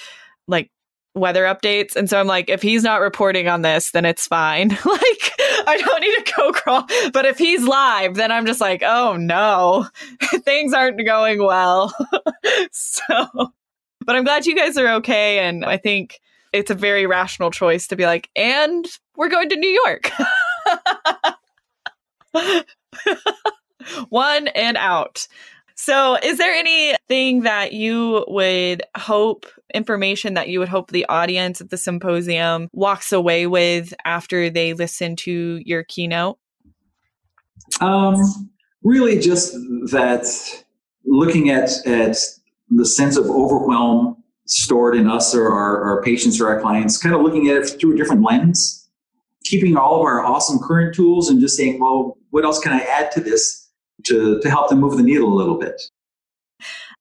like 0.47 0.69
weather 1.15 1.43
updates. 1.43 1.95
And 1.95 2.09
so 2.09 2.19
I'm 2.19 2.27
like, 2.27 2.49
if 2.49 2.61
he's 2.61 2.83
not 2.83 3.01
reporting 3.01 3.47
on 3.47 3.61
this, 3.61 3.91
then 3.91 4.05
it's 4.05 4.27
fine. 4.27 4.69
like, 4.85 5.31
I 5.67 5.81
don't 5.83 6.01
need 6.01 6.25
to 6.25 6.33
go 6.35 6.51
crawl. 6.51 6.87
But 7.11 7.25
if 7.25 7.37
he's 7.37 7.63
live, 7.63 8.15
then 8.15 8.31
I'm 8.31 8.45
just 8.45 8.61
like, 8.61 8.83
oh 8.83 9.15
no, 9.17 9.87
things 10.43 10.73
aren't 10.73 11.03
going 11.05 11.43
well. 11.43 11.93
so, 12.71 13.53
but 14.05 14.15
I'm 14.15 14.23
glad 14.23 14.45
you 14.45 14.55
guys 14.55 14.77
are 14.77 14.93
okay. 14.95 15.39
And 15.39 15.65
I 15.65 15.77
think 15.77 16.19
it's 16.51 16.71
a 16.71 16.75
very 16.75 17.05
rational 17.05 17.51
choice 17.51 17.87
to 17.87 17.95
be 17.95 18.05
like, 18.05 18.29
and 18.35 18.85
we're 19.15 19.29
going 19.29 19.49
to 19.49 19.55
New 19.55 19.81
York. 19.85 20.11
One 24.09 24.47
and 24.49 24.77
out. 24.77 25.27
So, 25.75 26.17
is 26.23 26.37
there 26.37 26.53
anything 26.53 27.41
that 27.41 27.73
you 27.73 28.23
would 28.27 28.83
hope, 28.95 29.47
information 29.73 30.35
that 30.35 30.47
you 30.47 30.59
would 30.59 30.69
hope 30.69 30.91
the 30.91 31.05
audience 31.07 31.61
at 31.61 31.71
the 31.71 31.77
symposium 31.77 32.69
walks 32.73 33.11
away 33.11 33.47
with 33.47 33.93
after 34.05 34.49
they 34.49 34.73
listen 34.73 35.15
to 35.17 35.61
your 35.65 35.83
keynote? 35.83 36.37
Um, 37.81 38.17
really, 38.83 39.19
just 39.19 39.53
that 39.91 40.25
looking 41.05 41.49
at 41.49 41.69
at 41.87 42.17
the 42.69 42.85
sense 42.85 43.17
of 43.17 43.25
overwhelm 43.25 44.23
stored 44.45 44.95
in 44.95 45.07
us 45.07 45.33
or 45.33 45.51
our, 45.51 45.83
our 45.83 46.03
patients 46.03 46.39
or 46.39 46.49
our 46.49 46.61
clients, 46.61 46.97
kind 46.97 47.15
of 47.15 47.21
looking 47.21 47.49
at 47.49 47.57
it 47.57 47.79
through 47.79 47.93
a 47.93 47.97
different 47.97 48.23
lens, 48.23 48.87
keeping 49.43 49.77
all 49.77 49.95
of 49.95 50.01
our 50.01 50.23
awesome 50.23 50.59
current 50.59 50.93
tools 50.93 51.29
and 51.29 51.39
just 51.39 51.57
saying, 51.57 51.79
well, 51.79 52.17
what 52.29 52.43
else 52.43 52.59
can 52.59 52.73
I 52.73 52.79
add 52.79 53.11
to 53.11 53.21
this? 53.21 53.62
To, 54.05 54.39
to 54.39 54.49
help 54.49 54.69
them 54.69 54.79
move 54.79 54.97
the 54.97 55.03
needle 55.03 55.31
a 55.31 55.35
little 55.35 55.57
bit. 55.57 55.81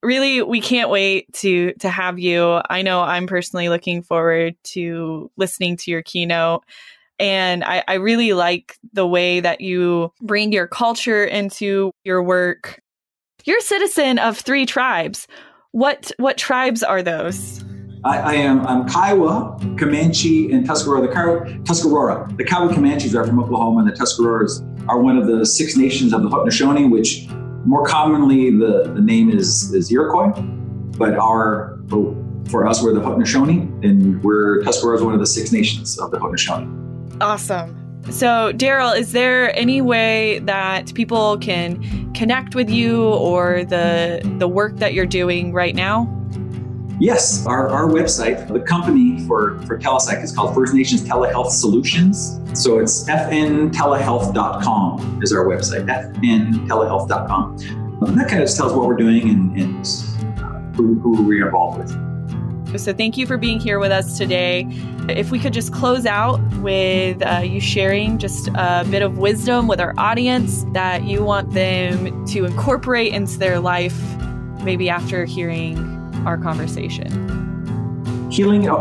Really 0.03 0.43
we 0.43 0.61
can't 0.61 0.91
wait 0.91 1.33
to 1.35 1.73
to 1.75 1.89
have 1.89 2.19
you. 2.19 2.61
I 2.69 2.83
know 2.83 3.03
i'm 3.03 3.29
personally 3.29 3.69
looking 3.69 4.03
forward 4.03 4.57
to 4.65 5.31
listening 5.37 5.77
to 5.77 5.93
your 5.93 6.03
keynote 6.03 6.65
and 7.23 7.63
I, 7.63 7.85
I 7.87 7.95
really 7.95 8.33
like 8.33 8.77
the 8.93 9.07
way 9.07 9.39
that 9.39 9.61
you 9.61 10.13
bring 10.21 10.53
your 10.53 10.67
culture 10.67 11.25
into 11.25 11.93
your 12.05 12.21
work. 12.21 12.83
You're 13.45 13.59
a 13.59 13.63
citizen 13.63 14.19
of 14.19 14.37
three 14.37 14.67
tribes. 14.67 15.29
What 15.71 16.11
what 16.19 16.37
tribes 16.37 16.83
are 16.83 17.01
those? 17.01 17.65
I, 18.05 18.19
I, 18.19 18.35
am 18.35 18.67
I'm 18.67 18.89
Kiowa, 18.89 19.57
Comanche, 19.79 20.51
and 20.51 20.67
Tuscarora. 20.67 21.03
The 21.03 21.15
Kiowa, 21.15 21.63
Tuscarora. 21.63 22.37
The 22.37 22.45
Kiowa 22.45 22.75
Comanches 22.75 23.15
are 23.15 23.25
from 23.25 23.39
Oklahoma, 23.39 23.81
and 23.81 23.89
the 23.89 23.93
Tuscaroras 23.93 24.61
are 24.89 25.01
one 25.01 25.17
of 25.17 25.27
the 25.27 25.45
six 25.47 25.77
nations 25.77 26.13
of 26.13 26.23
the 26.23 26.29
Haudenosaunee, 26.29 26.91
which 26.91 27.27
more 27.65 27.87
commonly 27.87 28.51
the, 28.51 28.93
the 28.95 29.01
name 29.01 29.31
is, 29.31 29.73
is 29.73 29.91
Iroquois, 29.91 30.33
but 30.99 31.15
our 31.17 31.79
for 32.49 32.67
us 32.67 32.83
we're 32.83 32.93
the 32.93 33.01
Haudenosaunee, 33.01 33.85
and 33.85 34.23
we're 34.23 34.63
Tuscarora 34.63 34.97
is 34.97 35.03
one 35.03 35.15
of 35.15 35.21
the 35.21 35.27
six 35.27 35.53
nations 35.53 35.99
of 35.99 36.11
the 36.11 36.19
Haudenosaunee. 36.19 37.21
Awesome. 37.21 37.79
So, 38.11 38.53
Daryl, 38.53 38.99
is 38.99 39.13
there 39.13 39.57
any 39.57 39.81
way 39.81 40.41
that 40.41 40.93
people 40.95 41.39
can 41.39 42.13
connect 42.15 42.55
with 42.55 42.69
you 42.69 43.05
or 43.05 43.65
the 43.65 44.21
the 44.39 44.49
work 44.49 44.77
that 44.79 44.93
you're 44.93 45.07
doing 45.07 45.53
right 45.53 45.75
now? 45.75 46.22
Yes, 47.03 47.45
our, 47.47 47.69
our 47.69 47.89
website, 47.89 48.47
the 48.47 48.61
company 48.61 49.27
for, 49.27 49.61
for 49.63 49.77
Telepsych 49.77 50.23
is 50.23 50.31
called 50.31 50.55
First 50.55 50.73
Nations 50.73 51.03
Telehealth 51.03 51.51
Solutions. 51.51 52.39
So 52.55 52.79
it's 52.79 53.11
fntelehealth.com 53.11 55.21
is 55.21 55.33
our 55.33 55.47
website, 55.47 55.85
fntelehealth.com. 55.85 57.57
And 58.07 58.17
that 58.17 58.29
kind 58.29 58.41
of 58.41 58.55
tells 58.55 58.73
what 58.73 58.87
we're 58.87 58.95
doing 58.95 59.29
and, 59.29 59.59
and 59.59 59.85
uh, 60.39 60.61
who, 60.77 60.95
who 61.01 61.25
we're 61.25 61.45
involved 61.45 61.79
with. 61.79 61.91
So, 62.79 62.93
thank 62.93 63.17
you 63.17 63.27
for 63.27 63.37
being 63.37 63.59
here 63.59 63.81
with 63.81 63.91
us 63.91 64.17
today. 64.17 64.69
If 65.09 65.33
we 65.33 65.41
could 65.41 65.53
just 65.53 65.73
close 65.73 66.07
out 66.07 66.41
with 66.59 67.21
uh, 67.21 67.43
you 67.45 67.61
sharing 67.61 68.19
just 68.19 68.47
a 68.55 68.87
bit 68.89 69.03
of 69.03 69.19
wisdom 69.19 69.67
with 69.67 69.81
our 69.81 69.93
audience 69.99 70.65
that 70.73 71.03
you 71.03 71.25
want 71.25 71.53
them 71.53 72.25
to 72.27 72.45
incorporate 72.45 73.13
into 73.13 73.39
their 73.39 73.59
life, 73.59 74.01
maybe 74.63 74.89
after 74.89 75.25
hearing 75.25 75.92
our 76.27 76.39
conversation. 76.39 77.11
Healing 78.31 78.69
uh, 78.69 78.75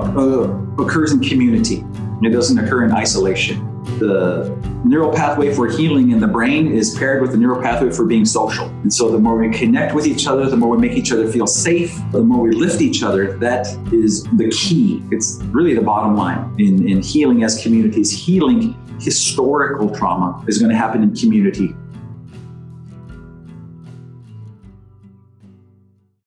occurs 0.79 1.11
in 1.11 1.19
community, 1.19 1.83
it 2.23 2.29
doesn't 2.29 2.57
occur 2.57 2.85
in 2.85 2.91
isolation. 2.91 3.67
The 3.99 4.55
neural 4.85 5.11
pathway 5.11 5.53
for 5.53 5.67
healing 5.67 6.11
in 6.11 6.19
the 6.19 6.27
brain 6.27 6.71
is 6.71 6.95
paired 6.97 7.21
with 7.21 7.31
the 7.31 7.37
neural 7.37 7.61
pathway 7.61 7.91
for 7.91 8.05
being 8.05 8.25
social. 8.25 8.67
And 8.83 8.93
so 8.93 9.11
the 9.11 9.17
more 9.17 9.37
we 9.37 9.49
connect 9.49 9.95
with 9.95 10.05
each 10.05 10.27
other, 10.27 10.49
the 10.49 10.57
more 10.57 10.75
we 10.75 10.87
make 10.87 10.97
each 10.97 11.11
other 11.11 11.27
feel 11.27 11.47
safe, 11.47 11.95
the 12.11 12.21
more 12.21 12.43
we 12.43 12.51
lift 12.51 12.81
each 12.81 13.03
other, 13.03 13.37
that 13.39 13.67
is 13.91 14.23
the 14.37 14.49
key. 14.49 15.03
It's 15.11 15.39
really 15.45 15.73
the 15.73 15.81
bottom 15.81 16.15
line 16.15 16.53
in, 16.59 16.87
in 16.87 17.01
healing 17.01 17.43
as 17.43 17.61
communities. 17.61 18.11
Healing 18.11 18.75
historical 18.99 19.89
trauma 19.89 20.43
is 20.47 20.59
going 20.59 20.71
to 20.71 20.77
happen 20.77 21.01
in 21.01 21.15
community 21.15 21.75